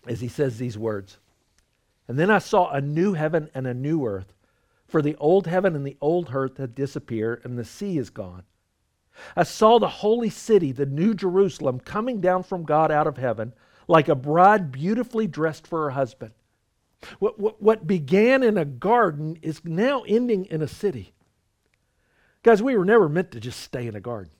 as 0.06 0.20
he 0.20 0.28
says 0.28 0.58
these 0.58 0.78
words. 0.78 1.18
And 2.08 2.18
then 2.18 2.30
I 2.30 2.38
saw 2.38 2.70
a 2.70 2.80
new 2.80 3.14
heaven 3.14 3.50
and 3.54 3.66
a 3.66 3.74
new 3.74 4.04
earth, 4.06 4.32
for 4.86 5.02
the 5.02 5.16
old 5.16 5.46
heaven 5.46 5.74
and 5.74 5.84
the 5.84 5.96
old 6.00 6.30
earth 6.32 6.58
had 6.58 6.74
disappeared, 6.74 7.40
and 7.44 7.58
the 7.58 7.64
sea 7.64 7.98
is 7.98 8.10
gone. 8.10 8.44
I 9.34 9.42
saw 9.42 9.78
the 9.78 9.88
holy 9.88 10.30
city, 10.30 10.72
the 10.72 10.86
new 10.86 11.14
Jerusalem, 11.14 11.80
coming 11.80 12.20
down 12.20 12.42
from 12.42 12.64
God 12.64 12.92
out 12.92 13.06
of 13.06 13.16
heaven, 13.16 13.54
like 13.88 14.08
a 14.08 14.14
bride 14.14 14.70
beautifully 14.70 15.26
dressed 15.26 15.66
for 15.66 15.84
her 15.84 15.90
husband. 15.90 16.32
What, 17.18 17.38
what, 17.38 17.60
what 17.60 17.86
began 17.86 18.42
in 18.42 18.56
a 18.56 18.64
garden 18.64 19.38
is 19.42 19.64
now 19.64 20.02
ending 20.06 20.44
in 20.46 20.62
a 20.62 20.68
city. 20.68 21.12
Guys, 22.46 22.62
we 22.62 22.76
were 22.76 22.84
never 22.84 23.08
meant 23.08 23.32
to 23.32 23.40
just 23.40 23.58
stay 23.58 23.88
in 23.88 23.96
a 23.96 24.00
garden. 24.00 24.30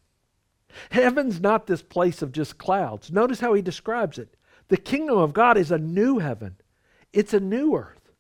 Heaven's 0.93 1.41
not 1.41 1.67
this 1.67 1.83
place 1.83 2.23
of 2.23 2.31
just 2.31 2.57
clouds. 2.57 3.11
Notice 3.11 3.41
how 3.41 3.53
he 3.53 3.61
describes 3.63 4.17
it. 4.17 4.37
The 4.69 4.77
kingdom 4.77 5.19
of 5.19 5.33
God 5.33 5.59
is 5.59 5.73
a 5.73 5.79
new 5.79 6.21
heaven, 6.21 6.55
it's 7.13 7.35
a 7.35 7.41
new 7.41 7.75
earth. 7.75 8.13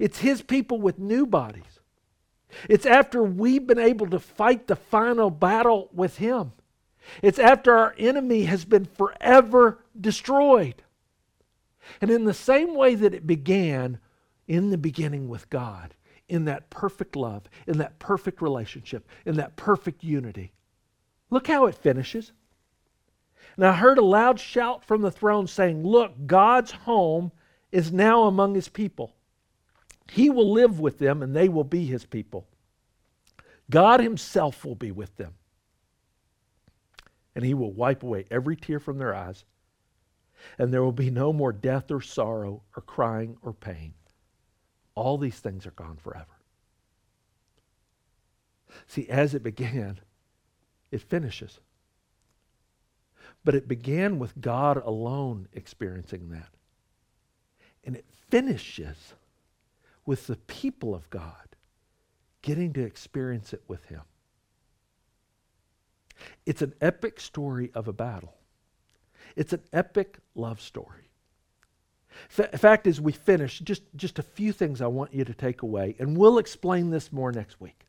It's 0.00 0.18
his 0.18 0.42
people 0.42 0.80
with 0.80 0.98
new 0.98 1.26
bodies. 1.26 1.78
It's 2.68 2.86
after 2.86 3.22
we've 3.22 3.64
been 3.64 3.78
able 3.78 4.08
to 4.08 4.18
fight 4.18 4.66
the 4.66 4.74
final 4.74 5.30
battle 5.30 5.90
with 5.92 6.18
him. 6.18 6.50
It's 7.22 7.38
after 7.38 7.72
our 7.72 7.94
enemy 7.96 8.46
has 8.46 8.64
been 8.64 8.84
forever 8.84 9.84
destroyed. 10.00 10.82
And 12.00 12.10
in 12.10 12.24
the 12.24 12.34
same 12.34 12.74
way 12.74 12.96
that 12.96 13.14
it 13.14 13.28
began 13.28 14.00
in 14.48 14.70
the 14.70 14.78
beginning 14.78 15.28
with 15.28 15.50
God, 15.50 15.94
in 16.28 16.46
that 16.46 16.70
perfect 16.70 17.16
love, 17.16 17.42
in 17.66 17.78
that 17.78 17.98
perfect 17.98 18.40
relationship, 18.40 19.08
in 19.26 19.36
that 19.36 19.56
perfect 19.56 20.02
unity, 20.02 20.52
look 21.30 21.46
how 21.46 21.66
it 21.66 21.74
finishes. 21.74 22.32
And 23.56 23.66
I 23.66 23.72
heard 23.72 23.98
a 23.98 24.04
loud 24.04 24.40
shout 24.40 24.84
from 24.84 25.02
the 25.02 25.10
throne 25.10 25.46
saying, 25.46 25.84
Look, 25.84 26.26
God's 26.26 26.72
home 26.72 27.30
is 27.70 27.92
now 27.92 28.24
among 28.24 28.54
his 28.54 28.68
people. 28.68 29.14
He 30.10 30.30
will 30.30 30.52
live 30.52 30.80
with 30.80 30.98
them, 30.98 31.22
and 31.22 31.34
they 31.34 31.48
will 31.48 31.64
be 31.64 31.84
his 31.86 32.04
people. 32.04 32.46
God 33.70 34.00
himself 34.00 34.64
will 34.64 34.74
be 34.74 34.90
with 34.90 35.16
them. 35.16 35.34
And 37.34 37.44
he 37.44 37.54
will 37.54 37.72
wipe 37.72 38.02
away 38.02 38.26
every 38.30 38.56
tear 38.56 38.78
from 38.78 38.98
their 38.98 39.14
eyes. 39.14 39.44
And 40.58 40.72
there 40.72 40.82
will 40.82 40.92
be 40.92 41.10
no 41.10 41.32
more 41.32 41.52
death 41.52 41.90
or 41.90 42.00
sorrow 42.00 42.62
or 42.76 42.82
crying 42.82 43.36
or 43.42 43.52
pain. 43.52 43.94
All 44.94 45.18
these 45.18 45.38
things 45.38 45.66
are 45.66 45.72
gone 45.72 45.96
forever. 45.96 46.26
See, 48.86 49.08
as 49.08 49.34
it 49.34 49.42
began, 49.42 50.00
it 50.90 51.00
finishes. 51.00 51.60
But 53.44 53.54
it 53.54 53.68
began 53.68 54.18
with 54.18 54.40
God 54.40 54.76
alone 54.84 55.48
experiencing 55.52 56.30
that. 56.30 56.48
And 57.84 57.96
it 57.96 58.06
finishes 58.28 59.14
with 60.06 60.26
the 60.26 60.36
people 60.36 60.94
of 60.94 61.08
God 61.10 61.56
getting 62.42 62.72
to 62.74 62.82
experience 62.82 63.52
it 63.52 63.62
with 63.68 63.84
Him. 63.86 64.02
It's 66.46 66.62
an 66.62 66.74
epic 66.80 67.20
story 67.20 67.70
of 67.74 67.88
a 67.88 67.92
battle, 67.92 68.34
it's 69.36 69.52
an 69.52 69.62
epic 69.72 70.18
love 70.34 70.60
story. 70.60 71.10
F- 72.38 72.60
fact 72.60 72.86
is, 72.86 73.00
we 73.00 73.12
finish 73.12 73.60
just, 73.60 73.82
just 73.96 74.18
a 74.18 74.22
few 74.22 74.52
things 74.52 74.80
I 74.80 74.86
want 74.86 75.14
you 75.14 75.24
to 75.24 75.34
take 75.34 75.62
away, 75.62 75.96
and 75.98 76.16
we'll 76.16 76.38
explain 76.38 76.90
this 76.90 77.12
more 77.12 77.32
next 77.32 77.60
week. 77.60 77.86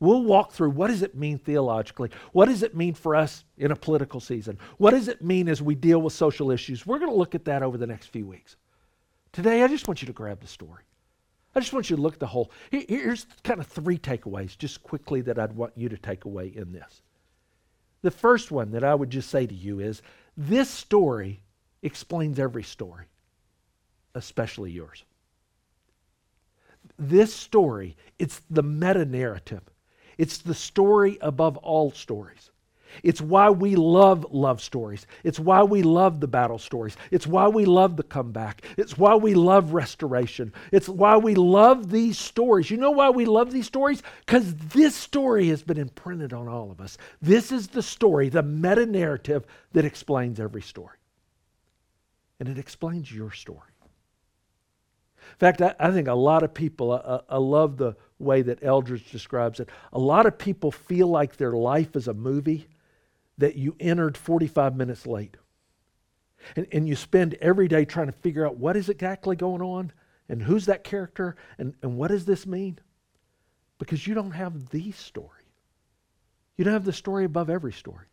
We'll 0.00 0.24
walk 0.24 0.52
through 0.52 0.70
what 0.70 0.88
does 0.88 1.02
it 1.02 1.14
mean 1.14 1.38
theologically? 1.38 2.10
What 2.32 2.46
does 2.46 2.62
it 2.62 2.74
mean 2.74 2.94
for 2.94 3.14
us 3.14 3.44
in 3.58 3.70
a 3.70 3.76
political 3.76 4.18
season? 4.18 4.58
What 4.78 4.92
does 4.92 5.08
it 5.08 5.22
mean 5.22 5.46
as 5.48 5.60
we 5.60 5.74
deal 5.74 6.00
with 6.00 6.14
social 6.14 6.50
issues? 6.50 6.86
We're 6.86 6.98
going 6.98 7.10
to 7.10 7.16
look 7.16 7.34
at 7.34 7.44
that 7.44 7.62
over 7.62 7.76
the 7.76 7.86
next 7.86 8.06
few 8.06 8.26
weeks. 8.26 8.56
Today, 9.32 9.62
I 9.62 9.68
just 9.68 9.86
want 9.86 10.00
you 10.00 10.06
to 10.06 10.12
grab 10.12 10.40
the 10.40 10.46
story. 10.46 10.82
I 11.54 11.60
just 11.60 11.72
want 11.72 11.90
you 11.90 11.96
to 11.96 12.02
look 12.02 12.14
at 12.14 12.20
the 12.20 12.26
whole. 12.26 12.50
Here's 12.70 13.26
kind 13.44 13.60
of 13.60 13.66
three 13.66 13.98
takeaways, 13.98 14.56
just 14.56 14.82
quickly, 14.82 15.20
that 15.22 15.38
I'd 15.38 15.52
want 15.52 15.72
you 15.76 15.88
to 15.88 15.98
take 15.98 16.24
away 16.24 16.46
in 16.46 16.72
this. 16.72 17.02
The 18.02 18.10
first 18.10 18.50
one 18.50 18.70
that 18.70 18.84
I 18.84 18.94
would 18.94 19.10
just 19.10 19.28
say 19.28 19.46
to 19.46 19.54
you 19.54 19.80
is 19.80 20.00
this 20.36 20.70
story 20.70 21.42
explains 21.82 22.38
every 22.38 22.62
story, 22.62 23.06
especially 24.14 24.70
yours. 24.70 25.04
This 26.98 27.34
story, 27.34 27.96
it's 28.18 28.40
the 28.50 28.62
meta 28.62 29.04
narrative 29.04 29.62
it's 30.20 30.36
the 30.36 30.54
story 30.54 31.16
above 31.22 31.56
all 31.56 31.92
stories. 31.92 32.50
It's 33.02 33.22
why 33.22 33.48
we 33.48 33.74
love 33.74 34.26
love 34.30 34.60
stories. 34.60 35.06
It's 35.24 35.40
why 35.40 35.62
we 35.62 35.82
love 35.82 36.20
the 36.20 36.28
battle 36.28 36.58
stories. 36.58 36.94
It's 37.10 37.26
why 37.26 37.48
we 37.48 37.64
love 37.64 37.96
the 37.96 38.02
comeback. 38.02 38.60
It's 38.76 38.98
why 38.98 39.14
we 39.14 39.32
love 39.32 39.72
restoration. 39.72 40.52
It's 40.72 40.90
why 40.90 41.16
we 41.16 41.34
love 41.34 41.90
these 41.90 42.18
stories. 42.18 42.70
You 42.70 42.76
know 42.76 42.90
why 42.90 43.08
we 43.08 43.24
love 43.24 43.50
these 43.50 43.66
stories? 43.66 44.02
Because 44.26 44.54
this 44.56 44.94
story 44.94 45.48
has 45.48 45.62
been 45.62 45.78
imprinted 45.78 46.34
on 46.34 46.48
all 46.48 46.70
of 46.70 46.82
us. 46.82 46.98
This 47.22 47.50
is 47.50 47.68
the 47.68 47.82
story, 47.82 48.28
the 48.28 48.42
meta 48.42 48.84
narrative 48.84 49.46
that 49.72 49.86
explains 49.86 50.38
every 50.38 50.60
story. 50.60 50.98
And 52.38 52.46
it 52.46 52.58
explains 52.58 53.10
your 53.10 53.30
story. 53.30 53.69
In 55.30 55.36
fact, 55.38 55.62
I, 55.62 55.74
I 55.78 55.90
think 55.90 56.08
a 56.08 56.14
lot 56.14 56.42
of 56.42 56.52
people, 56.52 56.92
I, 56.92 57.20
I 57.34 57.38
love 57.38 57.76
the 57.76 57.96
way 58.18 58.42
that 58.42 58.62
Eldredge 58.62 59.10
describes 59.10 59.60
it. 59.60 59.68
A 59.92 59.98
lot 59.98 60.26
of 60.26 60.38
people 60.38 60.70
feel 60.70 61.08
like 61.08 61.36
their 61.36 61.52
life 61.52 61.96
is 61.96 62.08
a 62.08 62.14
movie 62.14 62.66
that 63.38 63.56
you 63.56 63.74
entered 63.80 64.16
45 64.16 64.76
minutes 64.76 65.06
late. 65.06 65.36
And, 66.56 66.66
and 66.72 66.88
you 66.88 66.96
spend 66.96 67.34
every 67.40 67.68
day 67.68 67.84
trying 67.84 68.06
to 68.06 68.12
figure 68.12 68.46
out 68.46 68.56
what 68.56 68.76
is 68.76 68.88
exactly 68.88 69.36
going 69.36 69.62
on 69.62 69.92
and 70.28 70.42
who's 70.42 70.66
that 70.66 70.84
character 70.84 71.36
and, 71.58 71.74
and 71.82 71.96
what 71.96 72.08
does 72.08 72.24
this 72.24 72.46
mean? 72.46 72.78
Because 73.78 74.06
you 74.06 74.14
don't 74.14 74.30
have 74.32 74.68
the 74.70 74.92
story. 74.92 75.26
You 76.56 76.64
don't 76.64 76.74
have 76.74 76.84
the 76.84 76.92
story 76.92 77.24
above 77.24 77.50
every 77.50 77.72
story. 77.72 78.06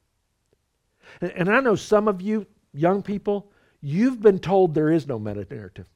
And, 1.21 1.32
and 1.32 1.49
I 1.49 1.60
know 1.60 1.75
some 1.75 2.08
of 2.08 2.21
you, 2.21 2.47
young 2.73 3.01
people, 3.01 3.51
you've 3.82 4.21
been 4.21 4.39
told 4.39 4.73
there 4.73 4.91
is 4.91 5.08
no 5.08 5.19
meta 5.19 5.45
narrative. 5.49 5.88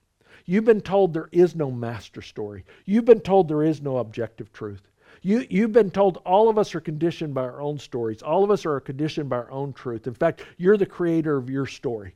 You've 0.46 0.66
been 0.66 0.82
told 0.82 1.14
there 1.14 1.30
is 1.32 1.56
no 1.56 1.72
master 1.72 2.22
story. 2.22 2.66
You've 2.86 3.06
been 3.06 3.22
told 3.22 3.48
there 3.48 3.64
is 3.64 3.82
no 3.82 3.98
objective 3.98 4.52
truth. 4.54 4.82
You, 5.22 5.46
you've 5.50 5.72
been 5.72 5.92
told 5.92 6.18
all 6.26 6.50
of 6.50 6.58
us 6.58 6.74
are 6.74 6.80
conditioned 6.80 7.34
by 7.34 7.44
our 7.44 7.62
own 7.62 7.78
stories. 7.78 8.22
All 8.22 8.44
of 8.44 8.50
us 8.50 8.66
are 8.66 8.80
conditioned 8.80 9.30
by 9.30 9.38
our 9.38 9.52
own 9.52 9.74
truth. 9.74 10.08
In 10.08 10.14
fact, 10.14 10.44
you're 10.58 10.78
the 10.78 10.86
creator 10.86 11.38
of 11.38 11.50
your 11.50 11.68
story. 11.68 12.16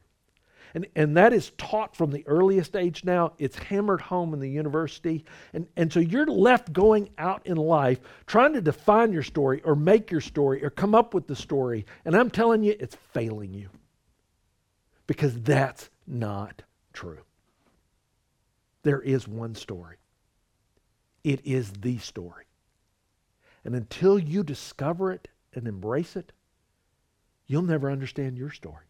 And, 0.73 0.85
and 0.95 1.15
that 1.15 1.31
is 1.31 1.51
taught 1.57 1.95
from 1.95 2.11
the 2.11 2.27
earliest 2.27 2.75
age 2.75 3.05
now. 3.05 3.31
It's 3.38 3.57
hammered 3.57 4.01
home 4.01 4.33
in 4.33 4.41
the 4.41 4.49
university. 4.49 5.23
And, 5.53 5.67
and 5.77 5.91
so 5.91 6.01
you're 6.01 6.25
left 6.25 6.73
going 6.73 7.09
out 7.17 7.45
in 7.45 7.55
life 7.55 7.99
trying 8.27 8.53
to 8.53 8.61
define 8.61 9.13
your 9.13 9.23
story 9.23 9.61
or 9.63 9.75
make 9.75 10.11
your 10.11 10.19
story 10.19 10.63
or 10.63 10.69
come 10.69 10.93
up 10.93 11.13
with 11.13 11.27
the 11.27 11.35
story. 11.35 11.85
And 12.03 12.15
I'm 12.15 12.29
telling 12.29 12.61
you, 12.61 12.75
it's 12.77 12.97
failing 13.13 13.53
you. 13.53 13.69
Because 15.07 15.39
that's 15.41 15.89
not 16.07 16.63
true. 16.91 17.19
There 18.86 19.02
is 19.02 19.28
one 19.28 19.56
story. 19.56 19.98
It 21.24 21.41
is 21.43 21.71
the 21.71 21.98
story. 21.98 22.45
And 23.63 23.74
until 23.74 24.19
you 24.19 24.43
discover 24.43 25.12
it 25.12 25.28
and 25.56 25.67
embrace 25.67 26.15
it, 26.15 26.32
you'll 27.48 27.63
never 27.63 27.89
understand 27.89 28.38
your 28.38 28.52
story. 28.52 28.86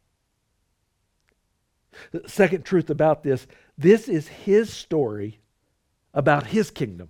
The 2.12 2.28
second 2.28 2.66
truth 2.66 2.90
about 2.90 3.24
this 3.24 3.48
this 3.78 4.10
is 4.10 4.28
his 4.28 4.72
story 4.72 5.40
about 6.14 6.48
his 6.48 6.72
kingdom. 6.72 7.10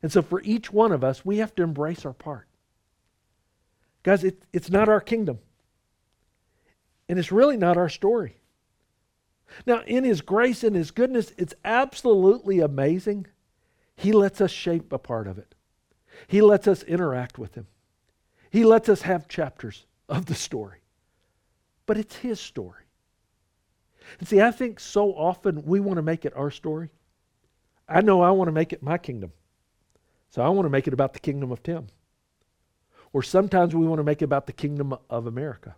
And 0.00 0.12
so 0.12 0.22
for 0.22 0.40
each 0.42 0.72
one 0.72 0.92
of 0.92 1.02
us, 1.02 1.24
we 1.24 1.38
have 1.38 1.56
to 1.56 1.64
embrace 1.64 2.06
our 2.06 2.12
part. 2.12 2.46
Guys, 4.04 4.22
it, 4.22 4.44
it's 4.52 4.70
not 4.70 4.88
our 4.88 5.00
kingdom. 5.00 5.40
And 7.08 7.18
it's 7.18 7.32
really 7.32 7.56
not 7.56 7.76
our 7.76 7.88
story. 7.88 8.37
Now, 9.66 9.82
in 9.86 10.04
His 10.04 10.20
grace 10.20 10.62
and 10.64 10.76
His 10.76 10.90
goodness, 10.90 11.32
it's 11.36 11.54
absolutely 11.64 12.60
amazing. 12.60 13.26
He 13.96 14.12
lets 14.12 14.40
us 14.40 14.50
shape 14.50 14.92
a 14.92 14.98
part 14.98 15.26
of 15.26 15.38
it, 15.38 15.54
He 16.26 16.40
lets 16.40 16.68
us 16.68 16.82
interact 16.82 17.38
with 17.38 17.54
Him, 17.54 17.66
He 18.50 18.64
lets 18.64 18.88
us 18.88 19.02
have 19.02 19.28
chapters 19.28 19.86
of 20.08 20.26
the 20.26 20.34
story. 20.34 20.78
But 21.86 21.98
it's 21.98 22.16
His 22.16 22.40
story. 22.40 22.84
And 24.18 24.28
see, 24.28 24.40
I 24.40 24.50
think 24.50 24.80
so 24.80 25.12
often 25.12 25.64
we 25.64 25.80
want 25.80 25.96
to 25.96 26.02
make 26.02 26.24
it 26.24 26.36
our 26.36 26.50
story. 26.50 26.90
I 27.88 28.00
know 28.00 28.20
I 28.20 28.30
want 28.30 28.48
to 28.48 28.52
make 28.52 28.72
it 28.72 28.82
my 28.82 28.98
kingdom. 28.98 29.32
So 30.30 30.42
I 30.42 30.48
want 30.48 30.66
to 30.66 30.70
make 30.70 30.86
it 30.86 30.92
about 30.92 31.14
the 31.14 31.20
kingdom 31.20 31.50
of 31.50 31.62
Tim. 31.62 31.86
Or 33.12 33.22
sometimes 33.22 33.74
we 33.74 33.86
want 33.86 33.98
to 33.98 34.04
make 34.04 34.20
it 34.20 34.26
about 34.26 34.46
the 34.46 34.52
kingdom 34.52 34.94
of 35.08 35.26
America. 35.26 35.74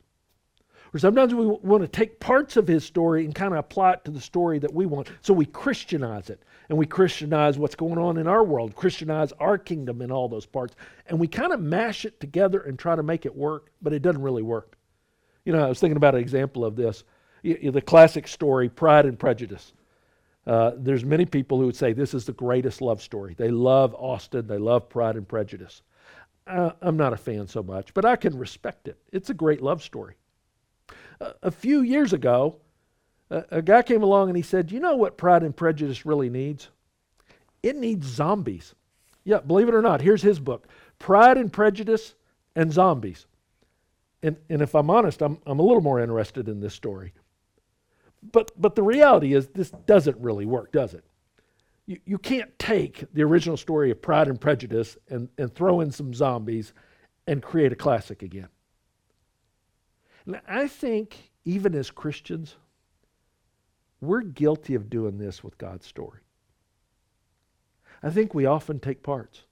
Or 0.93 0.99
sometimes 0.99 1.35
we 1.35 1.47
want 1.47 1.83
to 1.83 1.89
take 1.89 2.19
parts 2.19 2.57
of 2.57 2.67
his 2.67 2.85
story 2.85 3.25
and 3.25 3.35
kind 3.35 3.53
of 3.53 3.59
apply 3.59 3.93
it 3.93 4.05
to 4.07 4.11
the 4.11 4.21
story 4.21 4.59
that 4.59 4.75
we 4.75 4.87
want. 4.87 5.09
So 5.23 5.33
we 5.33 5.47
Christianize 5.47 6.31
it. 6.31 6.43
And 6.69 6.79
we 6.79 6.87
Christianize 6.87 7.59
what's 7.59 7.75
going 7.75 7.99
on 7.99 8.17
in 8.17 8.27
our 8.27 8.45
world, 8.45 8.77
Christianize 8.77 9.33
our 9.41 9.59
kingdom 9.59 10.03
in 10.03 10.13
all 10.13 10.29
those 10.29 10.47
parts. 10.47 10.77
And 11.07 11.19
we 11.19 11.27
kind 11.27 11.53
of 11.53 11.61
mash 11.61 12.05
it 12.05 12.21
together 12.21 12.61
and 12.61 12.79
try 12.79 12.95
to 12.95 13.03
make 13.03 13.27
it 13.27 13.35
work, 13.35 13.73
but 13.83 13.93
it 13.93 14.03
doesn't 14.03 14.23
really 14.23 14.43
work. 14.43 14.77
You 15.45 15.53
know, 15.53 15.65
I 15.65 15.69
was 15.69 15.81
thinking 15.81 15.97
about 15.97 16.15
an 16.15 16.21
example 16.21 16.65
of 16.65 16.77
this 16.77 17.05
the 17.43 17.83
classic 17.85 18.29
story, 18.29 18.69
Pride 18.69 19.07
and 19.07 19.19
Prejudice. 19.19 19.73
Uh, 20.47 20.73
there's 20.77 21.05
many 21.05 21.25
people 21.25 21.59
who 21.59 21.67
would 21.67 21.77
say 21.77 21.93
this 21.93 22.13
is 22.13 22.25
the 22.27 22.33
greatest 22.33 22.83
love 22.83 23.01
story. 23.01 23.35
They 23.37 23.51
love 23.51 23.95
Austen, 23.95 24.47
they 24.47 24.59
love 24.59 24.89
Pride 24.89 25.17
and 25.17 25.27
Prejudice. 25.27 25.83
Uh, 26.47 26.73
I'm 26.83 26.97
not 26.97 27.13
a 27.13 27.17
fan 27.17 27.47
so 27.47 27.63
much, 27.63 27.95
but 27.95 28.05
I 28.05 28.17
can 28.17 28.37
respect 28.37 28.89
it. 28.89 28.99
It's 29.11 29.31
a 29.31 29.35
great 29.35 29.63
love 29.63 29.83
story 29.83 30.17
a 31.21 31.51
few 31.51 31.83
years 31.83 32.13
ago, 32.13 32.57
A, 33.31 33.45
a 33.51 33.63
guy 33.63 33.83
came 33.83 34.03
along 34.03 34.29
and 34.29 34.37
he 34.37 34.43
said, 34.43 34.73
You 34.73 34.81
know 34.81 34.97
what 34.97 35.17
Pride 35.17 35.43
and 35.43 35.57
Prejudice 35.57 36.07
really 36.07 36.31
needs? 36.31 36.69
It 37.63 37.77
needs 37.77 38.07
zombies. 38.07 38.75
Yeah, 39.25 39.41
believe 39.41 39.69
it 39.69 39.75
or 39.75 39.83
not, 39.83 40.01
here's 40.01 40.23
his 40.23 40.41
book 40.41 40.67
Pride 40.99 41.37
and 41.37 41.53
Prejudice 41.53 42.15
and 42.57 42.73
Zombies. 42.73 43.27
And, 44.23 44.37
and 44.51 44.61
if 44.61 44.75
I'm 44.75 44.91
honest, 44.91 45.23
I'm, 45.23 45.39
I'm 45.47 45.59
a 45.59 45.63
little 45.63 45.81
more 45.81 46.01
interested 46.01 46.49
in 46.49 46.61
this 46.61 46.75
story. 46.75 47.13
But, 48.33 48.51
but 48.61 48.75
the 48.75 48.83
reality 48.83 49.33
is, 49.33 49.49
this 49.49 49.71
doesn't 49.87 50.19
really 50.19 50.45
work, 50.45 50.73
does 50.73 50.93
it? 50.93 51.05
You, 51.87 51.99
you 52.05 52.19
can't 52.19 52.57
take 52.59 53.05
the 53.15 53.23
original 53.23 53.57
story 53.57 53.91
of 53.91 54.03
Pride 54.03 54.29
and 54.29 54.39
Prejudice 54.39 54.99
and, 55.09 55.31
and 55.39 55.55
throw 55.55 55.81
in 55.81 55.91
some 55.91 56.13
zombies 56.13 56.75
and 57.27 57.43
create 57.43 57.73
a 57.73 57.77
classic 57.77 58.23
again. 58.23 58.49
And 60.27 60.41
I 60.47 60.69
think, 60.69 61.31
even 61.45 61.75
as 61.75 61.91
Christians, 61.91 62.57
we're 64.01 64.23
guilty 64.23 64.75
of 64.75 64.91
doing 64.91 65.19
this 65.19 65.45
with 65.45 65.59
God's 65.59 65.87
story. 65.87 66.21
I 68.03 68.11
think 68.11 68.35
we 68.35 68.47
often 68.47 68.81
take 68.81 69.03
parts. 69.03 69.45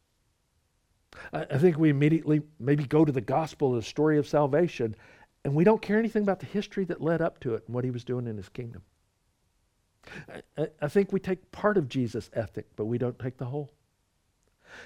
I, 1.33 1.47
I 1.51 1.59
think 1.59 1.79
we 1.79 1.91
immediately 1.91 2.43
maybe 2.59 2.85
go 2.85 3.05
to 3.05 3.13
the 3.13 3.21
gospel, 3.21 3.73
the 3.73 3.83
story 3.83 4.19
of 4.19 4.27
salvation, 4.27 4.95
and 5.45 5.55
we 5.55 5.65
don't 5.65 5.83
care 5.83 5.99
anything 5.99 6.23
about 6.23 6.41
the 6.41 6.47
history 6.47 6.85
that 6.87 7.03
led 7.03 7.21
up 7.21 7.41
to 7.41 7.55
it 7.55 7.65
and 7.67 7.75
what 7.75 7.85
he 7.85 7.91
was 7.91 8.05
doing 8.05 8.27
in 8.27 8.37
his 8.37 8.49
kingdom. 8.49 8.83
I, 10.57 10.69
I 10.81 10.89
think 10.89 11.13
we 11.13 11.21
take 11.21 11.51
part 11.53 11.77
of 11.77 11.89
Jesus' 11.89 12.31
ethic, 12.33 12.67
but 12.77 12.87
we 12.87 12.99
don't 12.99 13.19
take 13.19 13.37
the 13.37 13.47
whole. 13.47 13.71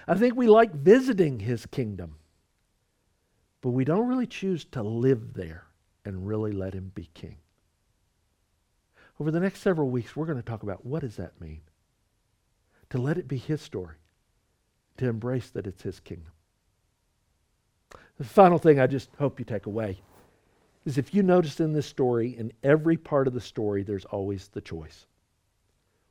I 0.09 0.15
think 0.15 0.35
we 0.35 0.49
like 0.49 0.73
visiting 0.73 1.41
his 1.41 1.67
kingdom, 1.67 2.17
but 3.61 3.71
we 3.71 3.85
don't 3.85 4.09
really 4.09 4.27
choose 4.27 4.65
to 4.67 4.83
live 4.83 5.35
there 5.35 5.67
and 6.05 6.27
really 6.27 6.53
let 6.53 6.75
him 6.75 6.93
be 6.95 7.09
king. 7.15 7.37
Over 9.21 9.31
the 9.31 9.41
next 9.41 9.61
several 9.61 9.89
weeks, 9.91 10.17
we're 10.17 10.27
going 10.27 10.39
to 10.39 10.43
talk 10.43 10.63
about 10.63 10.85
what 10.85 11.03
does 11.03 11.17
that 11.17 11.41
mean? 11.41 11.61
To 12.91 12.99
let 12.99 13.19
it 13.19 13.29
be 13.29 13.39
his 13.39 13.61
story, 13.61 13.97
to 14.99 15.09
embrace 15.09 15.51
that 15.51 15.67
it's 15.67 15.83
his 15.83 16.01
kingdom. 16.01 16.33
The 18.19 18.25
final 18.25 18.59
thing 18.59 18.79
I 18.79 18.87
just 18.87 19.11
hope 19.19 19.39
you 19.39 19.45
take 19.45 19.67
away 19.67 20.01
is 20.85 20.99
if 20.99 21.15
you 21.15 21.23
notice 21.23 21.61
in 21.61 21.73
this 21.73 21.87
story, 21.87 22.37
in 22.37 22.53
every 22.63 22.97
part 22.97 23.27
of 23.27 23.35
the 23.35 23.41
story, 23.41 23.83
there's 23.83 24.05
always 24.07 24.49
the 24.49 24.61
choice. 24.61 25.07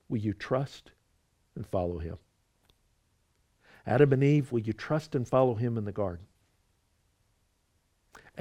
Will 0.10 0.20
you 0.20 0.34
trust 0.34 0.92
and 1.56 1.68
follow 1.68 2.00
him? 2.00 2.18
Adam 3.86 4.14
and 4.14 4.24
Eve, 4.24 4.52
will 4.52 4.62
you 4.62 4.74
trust 4.74 5.16
and 5.16 5.28
follow 5.28 5.56
him 5.56 5.78
in 5.78 5.86
the 5.86 5.92
garden? 5.92 6.26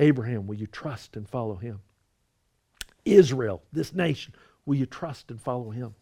Abraham, 0.00 0.46
will 0.46 0.56
you 0.56 0.66
trust 0.66 1.16
and 1.16 1.28
follow 1.28 1.56
him? 1.56 1.80
Israel, 3.04 3.62
this 3.70 3.94
nation, 3.94 4.34
will 4.64 4.74
you 4.74 4.86
trust 4.86 5.30
and 5.30 5.40
follow 5.40 5.70
him? 5.70 5.94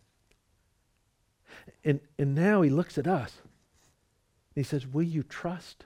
And, 1.84 2.00
and 2.18 2.34
now 2.34 2.62
he 2.62 2.70
looks 2.70 2.96
at 2.96 3.08
us. 3.08 3.34
and 3.42 3.50
He 4.54 4.62
says, 4.62 4.87
Will 4.87 5.02
you 5.02 5.24
trust 5.24 5.84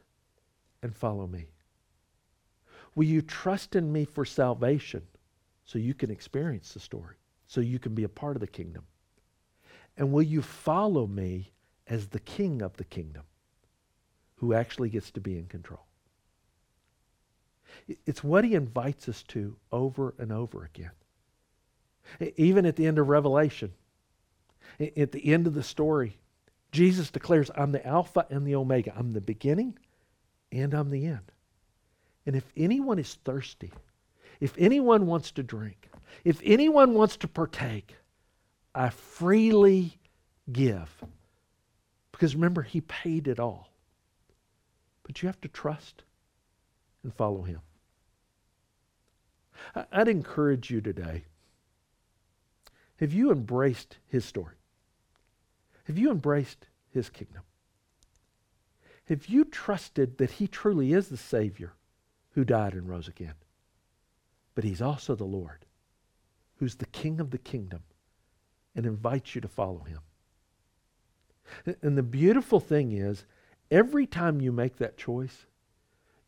and 0.83 0.94
follow 0.94 1.27
me? 1.27 1.46
Will 2.94 3.05
you 3.05 3.22
trust 3.22 3.75
in 3.77 3.90
me 3.90 4.05
for 4.05 4.27
salvation 4.27 5.03
so 5.64 5.79
you 5.79 5.94
can 5.94 6.11
experience 6.11 6.75
the 6.75 6.81
story, 6.81 7.16
so 7.46 7.62
you 7.62 7.79
can 7.79 7.94
be 7.94 8.05
a 8.05 8.09
part 8.09 8.37
of 8.37 8.40
the 8.40 8.46
kingdom? 8.46 8.85
And 9.96 10.12
will 10.12 10.22
you 10.22 10.42
follow 10.42 11.07
me 11.07 11.53
as 11.87 12.09
the 12.09 12.20
king 12.20 12.61
of 12.61 12.77
the 12.77 12.85
kingdom 12.85 13.22
who 14.37 14.53
actually 14.53 14.90
gets 14.90 15.11
to 15.12 15.20
be 15.20 15.38
in 15.38 15.46
control? 15.46 15.87
It's 18.06 18.22
what 18.22 18.44
he 18.44 18.54
invites 18.54 19.08
us 19.08 19.22
to 19.24 19.56
over 19.70 20.14
and 20.18 20.32
over 20.32 20.64
again. 20.64 20.90
Even 22.37 22.66
at 22.66 22.76
the 22.76 22.87
end 22.87 22.98
of 22.98 23.08
Revelation, 23.08 23.72
at 24.96 25.12
the 25.12 25.32
end 25.32 25.46
of 25.46 25.54
the 25.54 25.62
story, 25.62 26.16
Jesus 26.72 27.11
declares, 27.11 27.50
I'm 27.54 27.72
the 27.72 27.87
Alpha 27.87 28.26
and 28.30 28.46
the 28.46 28.56
Omega. 28.56 28.92
I'm 28.96 29.12
the 29.12 29.20
beginning 29.20 29.78
and 30.50 30.74
I'm 30.74 30.90
the 30.90 31.06
end. 31.06 31.32
And 32.26 32.37
if 32.37 32.44
anyone 32.56 32.98
is 32.98 33.18
thirsty, 33.24 33.72
if 34.40 34.54
anyone 34.58 35.06
wants 35.06 35.30
to 35.32 35.42
drink, 35.42 35.90
if 36.24 36.40
anyone 36.44 36.94
wants 36.94 37.16
to 37.18 37.28
partake, 37.28 37.96
I 38.74 38.90
freely 38.90 39.98
give. 40.50 40.90
Because 42.11 42.35
remember, 42.35 42.62
He 42.62 42.80
paid 42.80 43.28
it 43.28 43.38
all. 43.38 43.70
But 45.02 45.22
you 45.22 45.26
have 45.26 45.40
to 45.42 45.48
trust 45.48 46.04
and 47.03 47.15
follow 47.15 47.43
Him. 47.43 47.61
I'd 49.93 50.09
encourage 50.09 50.71
you 50.71 50.81
today. 50.81 51.25
Have 52.97 53.12
you 53.12 53.31
embraced 53.31 53.99
His 54.07 54.25
story? 54.25 54.57
Have 55.85 55.99
you 55.99 56.11
embraced 56.11 56.67
His 56.91 57.09
kingdom? 57.09 57.43
Have 59.07 59.27
you 59.27 59.45
trusted 59.45 60.19
that 60.19 60.33
He 60.33 60.47
truly 60.47 60.93
is 60.93 61.09
the 61.09 61.17
Savior 61.17 61.75
who 62.31 62.45
died 62.45 62.75
and 62.75 62.88
rose 62.88 63.09
again? 63.09 63.35
But 64.55 64.65
He's 64.65 64.83
also 64.83 65.15
the 65.15 65.25
Lord, 65.25 65.65
who's 66.57 66.77
the 66.77 66.87
King 66.87 67.21
of 67.21 67.31
the 67.31 67.38
kingdom 67.38 67.83
and 68.75 68.87
invites 68.87 69.35
you 69.35 69.41
to 69.41 69.49
follow 69.49 69.85
him. 69.85 70.01
And 71.83 71.99
the 71.99 72.03
beautiful 72.03 72.61
thing 72.61 72.93
is, 72.93 73.27
every 73.71 74.07
time 74.07 74.41
you 74.41 74.53
make 74.53 74.77
that 74.77 74.97
choice, 74.97 75.47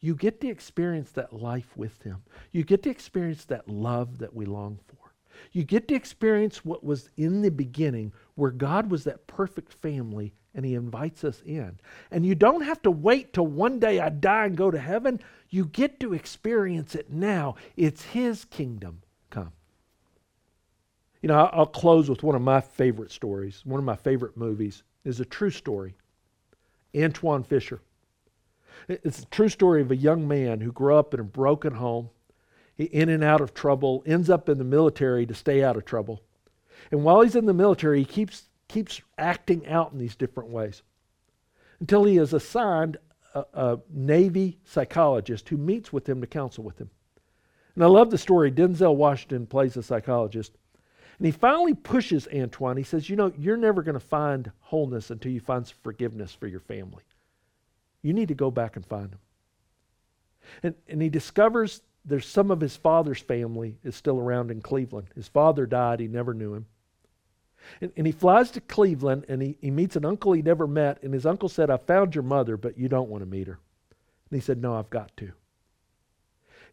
you 0.05 0.14
get 0.14 0.38
to 0.43 0.49
experience 0.49 1.12
that 1.12 1.33
life 1.33 1.75
with 1.77 2.03
him. 2.03 2.23
You 2.53 2.62
get 2.62 2.83
to 2.83 2.90
experience 2.90 3.47
that 3.47 3.67
love 3.67 4.19
that 4.19 4.35
we 4.35 4.45
long 4.45 4.79
for. 4.87 5.14
You 5.53 5.64
get 5.64 5.88
to 5.88 5.95
experience 5.95 6.62
what 6.62 6.85
was 6.85 7.09
in 7.17 7.40
the 7.40 7.51
beginning, 7.51 8.12
where 8.35 8.51
God 8.51 8.90
was 8.90 9.05
that 9.05 9.27
perfect 9.27 9.73
family 9.73 10.35
and 10.55 10.62
he 10.62 10.75
invites 10.75 11.25
us 11.25 11.43
in. 11.47 11.81
And 12.11 12.27
you 12.27 12.35
don't 12.35 12.61
have 12.61 12.83
to 12.83 12.90
wait 12.90 13.33
till 13.33 13.47
one 13.47 13.79
day 13.79 13.99
I 13.99 14.11
die 14.11 14.45
and 14.45 14.57
go 14.57 14.71
to 14.71 14.79
heaven. 14.79 15.21
You 15.49 15.64
get 15.64 15.99
to 16.01 16.12
experience 16.12 16.95
it 16.95 17.11
now. 17.11 17.55
It's 17.75 18.03
his 18.03 18.45
kingdom 18.45 19.01
come. 19.31 19.53
You 21.23 21.29
know, 21.29 21.49
I'll 21.51 21.64
close 21.64 22.11
with 22.11 22.23
one 22.23 22.37
of 22.37 22.43
my 22.43 22.61
favorite 22.61 23.11
stories. 23.11 23.62
One 23.64 23.79
of 23.79 23.87
my 23.87 23.97
favorite 23.97 24.37
movies 24.37 24.83
is 25.03 25.21
a 25.21 25.25
true 25.25 25.51
story. 25.51 25.95
Antwone 26.93 27.43
Fisher. 27.43 27.81
It's 28.89 29.21
a 29.21 29.27
true 29.27 29.49
story 29.49 29.83
of 29.83 29.91
a 29.91 29.97
young 29.97 30.27
man 30.29 30.61
who 30.61 30.73
grew 30.73 30.97
up 30.97 31.15
in 31.15 31.21
a 31.21 31.25
broken 31.25 31.75
home, 31.75 32.11
in 32.77 33.09
and 33.09 33.23
out 33.23 33.41
of 33.41 33.55
trouble, 33.55 34.03
ends 34.07 34.29
up 34.29 34.49
in 34.49 34.59
the 34.59 34.65
military 34.65 35.27
to 35.27 35.35
stay 35.35 35.63
out 35.63 35.77
of 35.77 35.85
trouble. 35.85 36.23
And 36.91 37.05
while 37.05 37.21
he's 37.23 37.37
in 37.37 37.47
the 37.47 37.55
military, 37.55 38.01
he 38.01 38.05
keeps, 38.05 38.45
keeps 38.69 39.01
acting 39.17 39.67
out 39.67 39.93
in 39.93 39.99
these 39.99 40.17
different 40.17 40.51
ways 40.51 40.83
until 41.81 42.05
he 42.05 42.19
is 42.19 42.33
assigned 42.33 42.97
a, 43.35 43.45
a 43.55 43.79
Navy 43.91 44.59
psychologist 44.65 45.49
who 45.49 45.57
meets 45.57 45.93
with 45.93 46.09
him 46.09 46.21
to 46.21 46.27
counsel 46.27 46.65
with 46.65 46.79
him. 46.79 46.91
And 47.75 47.83
I 47.83 47.87
love 47.89 48.11
the 48.11 48.19
story. 48.19 48.53
Denzel 48.53 48.97
Washington 48.97 49.47
plays 49.47 49.77
a 49.77 49.83
psychologist. 49.83 50.53
And 51.19 51.27
he 51.27 51.33
finally 51.33 51.75
pushes 51.75 52.27
Antwone. 52.29 52.77
He 52.77 52.83
says, 52.85 53.09
You 53.09 53.17
know, 53.17 53.33
you're 53.39 53.57
never 53.57 53.83
going 53.83 53.95
to 53.95 54.01
find 54.01 54.51
wholeness 54.61 55.11
until 55.11 55.33
you 55.33 55.41
find 55.41 55.67
forgiveness 55.83 56.33
for 56.33 56.47
your 56.47 56.61
family. 56.61 57.05
You 58.05 58.12
need 58.12 58.29
to 58.29 58.35
go 58.35 58.51
back 58.51 58.77
and 58.77 58.85
find 58.85 59.11
them. 59.11 59.19
And, 60.62 60.75
and 60.87 61.01
he 61.01 61.09
discovers 61.09 61.81
there's 62.05 62.29
some 62.29 62.51
of 62.51 62.61
his 62.61 62.77
father's 62.77 63.21
family 63.21 63.79
is 63.83 63.97
still 63.97 64.19
around 64.19 64.51
in 64.51 64.61
Cleveland. 64.61 65.09
His 65.14 65.27
father 65.27 65.64
died, 65.64 66.01
he 66.01 66.07
never 66.07 66.35
knew 66.35 66.53
him. 66.53 66.67
And, 67.81 67.90
and 67.97 68.07
he 68.07 68.12
flies 68.12 68.51
to 68.51 68.61
Cleveland 68.61 69.25
and 69.27 69.40
he, 69.40 69.57
he 69.59 69.71
meets 69.71 69.97
an 69.97 70.05
uncle 70.05 70.33
he 70.33 70.43
never 70.43 70.67
met. 70.67 71.03
And 71.03 71.14
his 71.14 71.25
uncle 71.25 71.49
said, 71.49 71.71
I 71.71 71.79
found 71.79 72.14
your 72.14 72.25
mother, 72.25 72.59
but 72.59 72.77
you 72.77 72.90
don't 72.90 73.09
want 73.09 73.23
to 73.23 73.31
meet 73.31 73.47
her. 73.47 73.59
And 74.31 74.38
he 74.38 74.45
said, 74.45 74.61
No, 74.61 74.77
I've 74.77 74.90
got 74.90 75.17
to. 75.17 75.33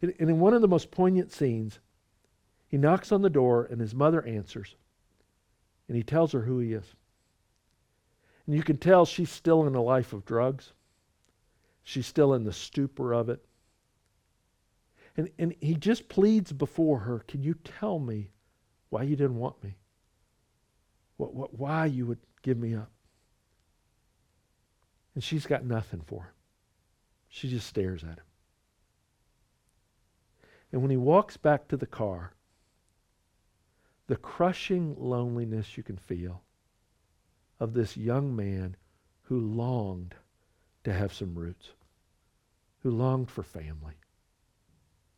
And, 0.02 0.12
and 0.18 0.28
in 0.28 0.38
one 0.38 0.52
of 0.52 0.60
the 0.60 0.68
most 0.68 0.90
poignant 0.90 1.32
scenes, 1.32 1.80
he 2.68 2.76
knocks 2.76 3.10
on 3.10 3.22
the 3.22 3.30
door, 3.30 3.66
and 3.70 3.80
his 3.80 3.94
mother 3.94 4.22
answers. 4.26 4.76
And 5.88 5.96
he 5.96 6.02
tells 6.02 6.32
her 6.32 6.42
who 6.42 6.58
he 6.58 6.74
is. 6.74 6.94
And 8.46 8.54
you 8.54 8.62
can 8.62 8.76
tell 8.76 9.06
she's 9.06 9.30
still 9.30 9.66
in 9.66 9.74
a 9.74 9.82
life 9.82 10.12
of 10.12 10.26
drugs. 10.26 10.72
She's 11.84 12.06
still 12.06 12.34
in 12.34 12.44
the 12.44 12.52
stupor 12.52 13.12
of 13.12 13.28
it. 13.28 13.44
And, 15.16 15.28
and 15.38 15.54
he 15.60 15.74
just 15.74 16.08
pleads 16.08 16.52
before 16.52 17.00
her 17.00 17.20
Can 17.20 17.42
you 17.42 17.54
tell 17.54 17.98
me 17.98 18.30
why 18.90 19.02
you 19.02 19.16
didn't 19.16 19.38
want 19.38 19.62
me? 19.62 19.76
What, 21.16 21.34
what, 21.34 21.58
why 21.58 21.86
you 21.86 22.06
would 22.06 22.20
give 22.42 22.58
me 22.58 22.74
up? 22.74 22.90
And 25.14 25.22
she's 25.22 25.46
got 25.46 25.64
nothing 25.64 26.02
for 26.06 26.22
him. 26.22 26.32
She 27.28 27.48
just 27.48 27.66
stares 27.66 28.02
at 28.02 28.18
him. 28.18 28.24
And 30.72 30.80
when 30.80 30.90
he 30.90 30.96
walks 30.96 31.36
back 31.36 31.68
to 31.68 31.76
the 31.76 31.86
car, 31.86 32.32
the 34.06 34.16
crushing 34.16 34.96
loneliness 34.98 35.76
you 35.76 35.82
can 35.82 35.96
feel 35.96 36.42
of 37.60 37.74
this 37.74 37.96
young 37.96 38.34
man 38.34 38.76
who 39.22 39.38
longed 39.38 40.14
to 40.84 40.92
have 40.92 41.12
some 41.12 41.34
roots, 41.34 41.70
who 42.80 42.90
longed 42.90 43.30
for 43.30 43.42
family, 43.42 43.94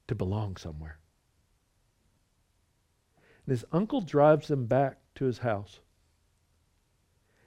to 0.07 0.15
belong 0.15 0.57
somewhere. 0.57 0.99
And 3.47 3.53
his 3.53 3.65
uncle 3.73 4.01
drives 4.01 4.49
them 4.49 4.67
back 4.67 4.99
to 5.17 5.25
his 5.25 5.39
house. 5.39 5.81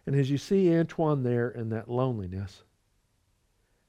And 0.06 0.16
as 0.16 0.30
you 0.30 0.38
see 0.38 0.72
Antwone 0.72 1.24
there 1.24 1.50
in 1.50 1.70
that 1.70 1.90
loneliness, 1.90 2.64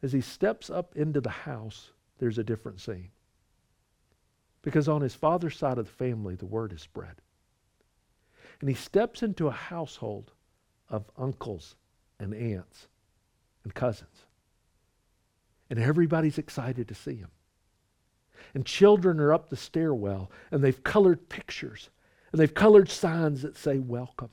as 0.03 0.13
he 0.13 0.21
steps 0.21 0.71
up 0.71 0.97
into 0.97 1.21
the 1.21 1.31
house, 1.31 1.93
there's 2.19 2.39
a 2.39 2.45
different 2.45 2.81
scene. 2.81 3.11
Because 4.63 4.89
on 4.89 5.01
his 5.01 5.15
father's 5.15 5.57
side 5.57 5.79
of 5.79 5.87
the 5.87 5.93
family, 5.93 6.35
the 6.35 6.47
word 6.47 6.73
is 6.73 6.83
spread. 6.83 7.17
And 8.61 8.69
he 8.69 8.75
steps 8.75 9.23
into 9.23 9.47
a 9.47 9.53
household 9.53 10.33
of 10.89 11.11
uncles 11.17 11.77
and 12.19 12.35
aunts 12.35 12.89
and 13.69 13.75
cousins. 13.75 14.25
And 15.69 15.79
everybody's 15.79 16.39
excited 16.39 16.89
to 16.89 16.95
see 16.95 17.17
him. 17.17 17.29
And 18.55 18.65
children 18.65 19.21
are 19.21 19.35
up 19.35 19.51
the 19.51 19.57
stairwell 19.57 20.31
and 20.51 20.65
they've 20.65 20.83
colored 20.83 21.29
pictures 21.29 21.91
and 22.33 22.41
they've 22.41 22.55
colored 22.55 22.89
signs 22.89 23.43
that 23.43 23.59
say 23.59 23.79
welcome. 23.79 24.31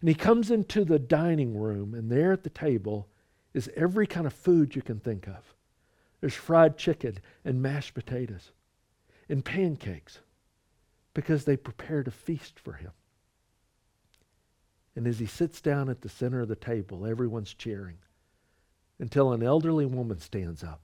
And 0.00 0.08
he 0.08 0.14
comes 0.14 0.50
into 0.50 0.84
the 0.84 0.98
dining 0.98 1.58
room, 1.58 1.92
and 1.92 2.08
there 2.08 2.32
at 2.32 2.44
the 2.44 2.50
table 2.50 3.08
is 3.52 3.68
every 3.74 4.06
kind 4.06 4.26
of 4.26 4.32
food 4.32 4.76
you 4.76 4.82
can 4.82 5.00
think 5.00 5.26
of. 5.26 5.54
There's 6.20 6.34
fried 6.34 6.78
chicken 6.78 7.18
and 7.44 7.60
mashed 7.60 7.94
potatoes 7.94 8.52
and 9.28 9.44
pancakes 9.44 10.20
because 11.14 11.44
they 11.44 11.56
prepared 11.56 12.06
a 12.06 12.12
feast 12.12 12.60
for 12.60 12.74
him. 12.74 12.92
And 14.98 15.06
as 15.06 15.20
he 15.20 15.26
sits 15.26 15.60
down 15.60 15.88
at 15.88 16.00
the 16.00 16.08
center 16.08 16.40
of 16.40 16.48
the 16.48 16.56
table, 16.56 17.06
everyone's 17.06 17.54
cheering 17.54 17.98
until 18.98 19.32
an 19.32 19.44
elderly 19.44 19.86
woman 19.86 20.18
stands 20.18 20.64
up. 20.64 20.80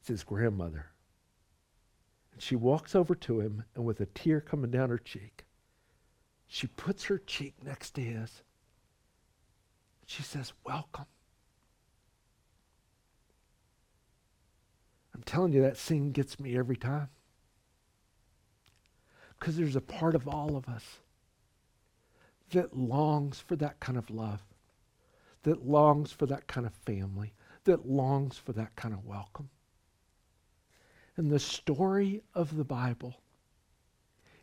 It's 0.00 0.08
his 0.08 0.24
grandmother. 0.24 0.86
And 2.32 2.42
she 2.42 2.56
walks 2.56 2.96
over 2.96 3.14
to 3.14 3.38
him, 3.38 3.62
and 3.76 3.84
with 3.84 4.00
a 4.00 4.06
tear 4.06 4.40
coming 4.40 4.72
down 4.72 4.90
her 4.90 4.98
cheek, 4.98 5.44
she 6.48 6.66
puts 6.66 7.04
her 7.04 7.18
cheek 7.18 7.54
next 7.62 7.92
to 7.92 8.00
his. 8.00 8.42
She 10.06 10.24
says, 10.24 10.52
Welcome. 10.66 11.06
I'm 15.14 15.22
telling 15.22 15.52
you, 15.52 15.62
that 15.62 15.76
scene 15.76 16.10
gets 16.10 16.40
me 16.40 16.58
every 16.58 16.76
time. 16.76 17.08
Because 19.38 19.56
there's 19.56 19.76
a 19.76 19.80
part 19.80 20.16
of 20.16 20.26
all 20.26 20.56
of 20.56 20.68
us 20.68 20.98
that 22.52 22.76
longs 22.76 23.40
for 23.40 23.56
that 23.56 23.80
kind 23.80 23.98
of 23.98 24.10
love, 24.10 24.42
that 25.42 25.66
longs 25.66 26.12
for 26.12 26.26
that 26.26 26.46
kind 26.46 26.66
of 26.66 26.72
family, 26.72 27.34
that 27.64 27.86
longs 27.86 28.38
for 28.38 28.52
that 28.52 28.74
kind 28.76 28.94
of 28.94 29.04
welcome. 29.04 29.50
And 31.16 31.30
the 31.30 31.38
story 31.38 32.22
of 32.34 32.56
the 32.56 32.64
Bible 32.64 33.16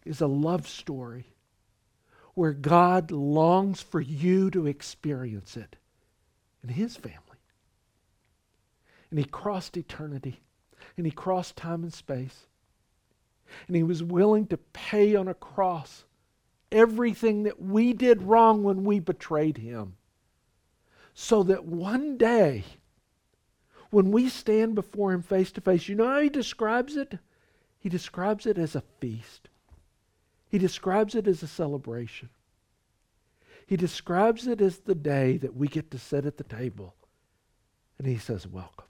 is 0.06 0.22
a 0.22 0.28
love 0.28 0.68
story 0.68 1.26
where 2.36 2.54
God 2.54 3.12
longs 3.12 3.82
for 3.82 4.00
you 4.00 4.50
to 4.52 4.68
experience 4.68 5.58
it 5.58 5.76
in 6.64 6.70
His 6.70 6.96
family. 6.96 7.18
And 9.10 9.20
He 9.20 9.26
crossed 9.26 9.76
eternity, 9.76 10.42
and 10.96 11.06
He 11.06 11.12
crossed 11.12 11.58
time 11.58 11.84
and 11.84 11.94
space, 11.94 12.46
and 13.68 13.76
He 13.76 13.84
was 13.84 14.04
willing 14.04 14.46
to 14.48 14.58
pay 14.58 15.16
on 15.16 15.28
a 15.28 15.34
cross 15.34 16.06
everything 16.72 17.44
that 17.44 17.62
we 17.62 17.94
did 17.94 18.22
wrong 18.22 18.64
when 18.64 18.84
we 18.84 19.00
betrayed 19.00 19.58
Him, 19.58 19.96
so 21.14 21.44
that 21.44 21.66
one 21.66 22.18
day, 22.18 22.64
when 23.90 24.12
we 24.12 24.30
stand 24.30 24.76
before 24.76 25.12
Him 25.12 25.22
face 25.22 25.52
to 25.54 25.62
face, 25.62 25.88
you 25.88 25.96
know 25.96 26.08
how 26.08 26.20
He 26.20 26.30
describes 26.30 26.96
it? 26.96 27.20
He 27.80 27.90
describes 27.90 28.46
it 28.46 28.58
as 28.58 28.76
a 28.76 28.84
feast. 29.00 29.50
He 30.50 30.58
describes 30.58 31.16
it 31.16 31.28
as 31.28 31.44
a 31.44 31.48
celebration. 31.48 32.30
He 33.66 33.78
describes 33.78 34.48
it 34.48 34.62
as 34.62 34.80
the 34.80 34.96
day 34.96 35.38
that 35.38 35.56
we 35.56 35.68
get 35.68 35.92
to 35.92 36.00
sit 36.00 36.26
at 36.26 36.38
the 36.38 36.44
table. 36.44 36.96
And 38.00 38.08
he 38.08 38.18
says, 38.18 38.48
Welcome. 38.48 38.86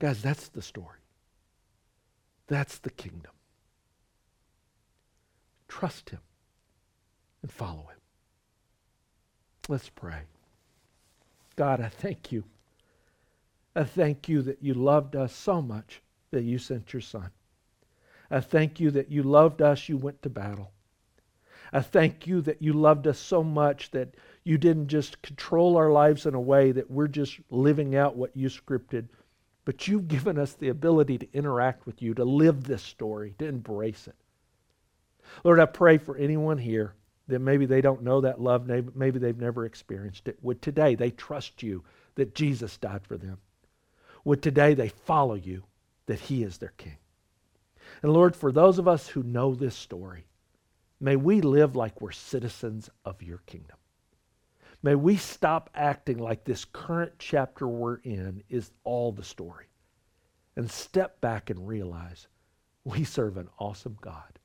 Guys, 0.00 0.20
that's 0.20 0.48
the 0.48 0.60
story. 0.60 0.98
That's 2.48 2.78
the 2.78 2.90
kingdom. 2.90 3.30
Trust 5.74 6.10
him 6.10 6.20
and 7.42 7.50
follow 7.50 7.88
him. 7.88 7.98
Let's 9.68 9.88
pray. 9.88 10.20
God, 11.56 11.80
I 11.80 11.88
thank 11.88 12.30
you. 12.30 12.44
I 13.74 13.82
thank 13.82 14.28
you 14.28 14.40
that 14.42 14.62
you 14.62 14.74
loved 14.74 15.16
us 15.16 15.34
so 15.34 15.60
much 15.60 16.00
that 16.30 16.44
you 16.44 16.58
sent 16.58 16.92
your 16.92 17.02
son. 17.02 17.30
I 18.30 18.38
thank 18.38 18.78
you 18.78 18.92
that 18.92 19.10
you 19.10 19.24
loved 19.24 19.62
us, 19.62 19.88
you 19.88 19.96
went 19.96 20.22
to 20.22 20.30
battle. 20.30 20.70
I 21.72 21.80
thank 21.80 22.24
you 22.28 22.40
that 22.42 22.62
you 22.62 22.72
loved 22.72 23.08
us 23.08 23.18
so 23.18 23.42
much 23.42 23.90
that 23.90 24.14
you 24.44 24.58
didn't 24.58 24.86
just 24.86 25.22
control 25.22 25.76
our 25.76 25.90
lives 25.90 26.24
in 26.24 26.34
a 26.34 26.40
way 26.40 26.70
that 26.70 26.88
we're 26.88 27.08
just 27.08 27.40
living 27.50 27.96
out 27.96 28.14
what 28.14 28.36
you 28.36 28.48
scripted, 28.48 29.08
but 29.64 29.88
you've 29.88 30.06
given 30.06 30.38
us 30.38 30.52
the 30.52 30.68
ability 30.68 31.18
to 31.18 31.32
interact 31.32 31.84
with 31.84 32.00
you, 32.00 32.14
to 32.14 32.24
live 32.24 32.62
this 32.62 32.82
story, 32.84 33.34
to 33.40 33.46
embrace 33.48 34.06
it. 34.06 34.14
Lord, 35.42 35.60
I 35.60 35.66
pray 35.66 35.98
for 35.98 36.16
anyone 36.16 36.58
here 36.58 36.94
that 37.28 37.38
maybe 37.38 37.66
they 37.66 37.80
don't 37.80 38.02
know 38.02 38.20
that 38.20 38.40
love, 38.40 38.66
maybe 38.66 39.18
they've 39.18 39.38
never 39.38 39.64
experienced 39.64 40.28
it. 40.28 40.38
Would 40.42 40.60
today 40.60 40.94
they 40.94 41.10
trust 41.10 41.62
you 41.62 41.82
that 42.16 42.34
Jesus 42.34 42.76
died 42.76 43.06
for 43.06 43.16
them? 43.16 43.38
Would 44.24 44.42
today 44.42 44.74
they 44.74 44.88
follow 44.88 45.34
you 45.34 45.64
that 46.06 46.20
he 46.20 46.42
is 46.42 46.58
their 46.58 46.74
king? 46.76 46.98
And 48.02 48.12
Lord, 48.12 48.36
for 48.36 48.52
those 48.52 48.78
of 48.78 48.88
us 48.88 49.08
who 49.08 49.22
know 49.22 49.54
this 49.54 49.74
story, 49.74 50.26
may 51.00 51.16
we 51.16 51.40
live 51.40 51.76
like 51.76 52.00
we're 52.00 52.12
citizens 52.12 52.90
of 53.04 53.22
your 53.22 53.38
kingdom. 53.46 53.76
May 54.82 54.94
we 54.94 55.16
stop 55.16 55.70
acting 55.74 56.18
like 56.18 56.44
this 56.44 56.66
current 56.66 57.12
chapter 57.18 57.66
we're 57.66 57.96
in 57.96 58.42
is 58.50 58.70
all 58.84 59.12
the 59.12 59.24
story 59.24 59.66
and 60.56 60.70
step 60.70 61.20
back 61.22 61.48
and 61.48 61.66
realize 61.66 62.26
we 62.84 63.04
serve 63.04 63.38
an 63.38 63.48
awesome 63.58 63.96
God. 64.02 64.38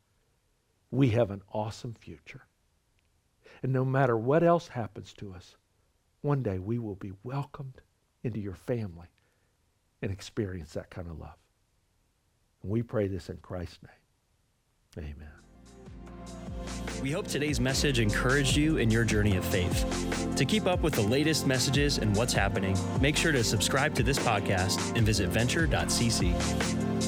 We 0.92 1.10
have 1.10 1.32
an 1.32 1.42
awesome 1.54 1.94
future. 1.94 2.46
And 3.62 3.74
no 3.74 3.86
matter 3.86 4.18
what 4.18 4.44
else 4.44 4.70
happens 4.70 5.14
to 5.14 5.34
us, 5.34 5.58
one 6.22 6.44
day 6.44 6.60
we 6.60 6.80
will 6.80 6.96
be 6.96 7.14
welcomed 7.24 7.82
into 8.24 8.40
your 8.40 8.56
family 8.56 9.08
and 10.02 10.12
experience 10.12 10.74
that 10.74 10.90
kind 10.90 11.08
of 11.08 11.20
love. 11.20 11.38
And 12.64 12.72
we 12.72 12.82
pray 12.84 13.08
this 13.08 13.30
in 13.30 13.38
Christ's 13.38 13.80
name. 14.98 15.06
Amen. 15.16 15.30
We 17.02 17.12
hope 17.12 17.28
today's 17.28 17.62
message 17.62 18.00
encouraged 18.00 18.58
you 18.58 18.78
in 18.78 18.92
your 18.92 19.06
journey 19.06 19.38
of 19.38 19.46
faith. 19.46 20.36
To 20.36 20.44
keep 20.44 20.66
up 20.66 20.82
with 20.82 20.94
the 20.94 21.02
latest 21.02 21.48
messages 21.48 21.98
and 21.98 22.16
what's 22.16 22.34
happening, 22.34 22.78
make 23.00 23.16
sure 23.16 23.32
to 23.32 23.44
subscribe 23.44 23.96
to 23.96 24.04
this 24.04 24.20
podcast 24.20 24.96
and 24.98 25.06
visit 25.06 25.30
venture.cc. 25.30 26.99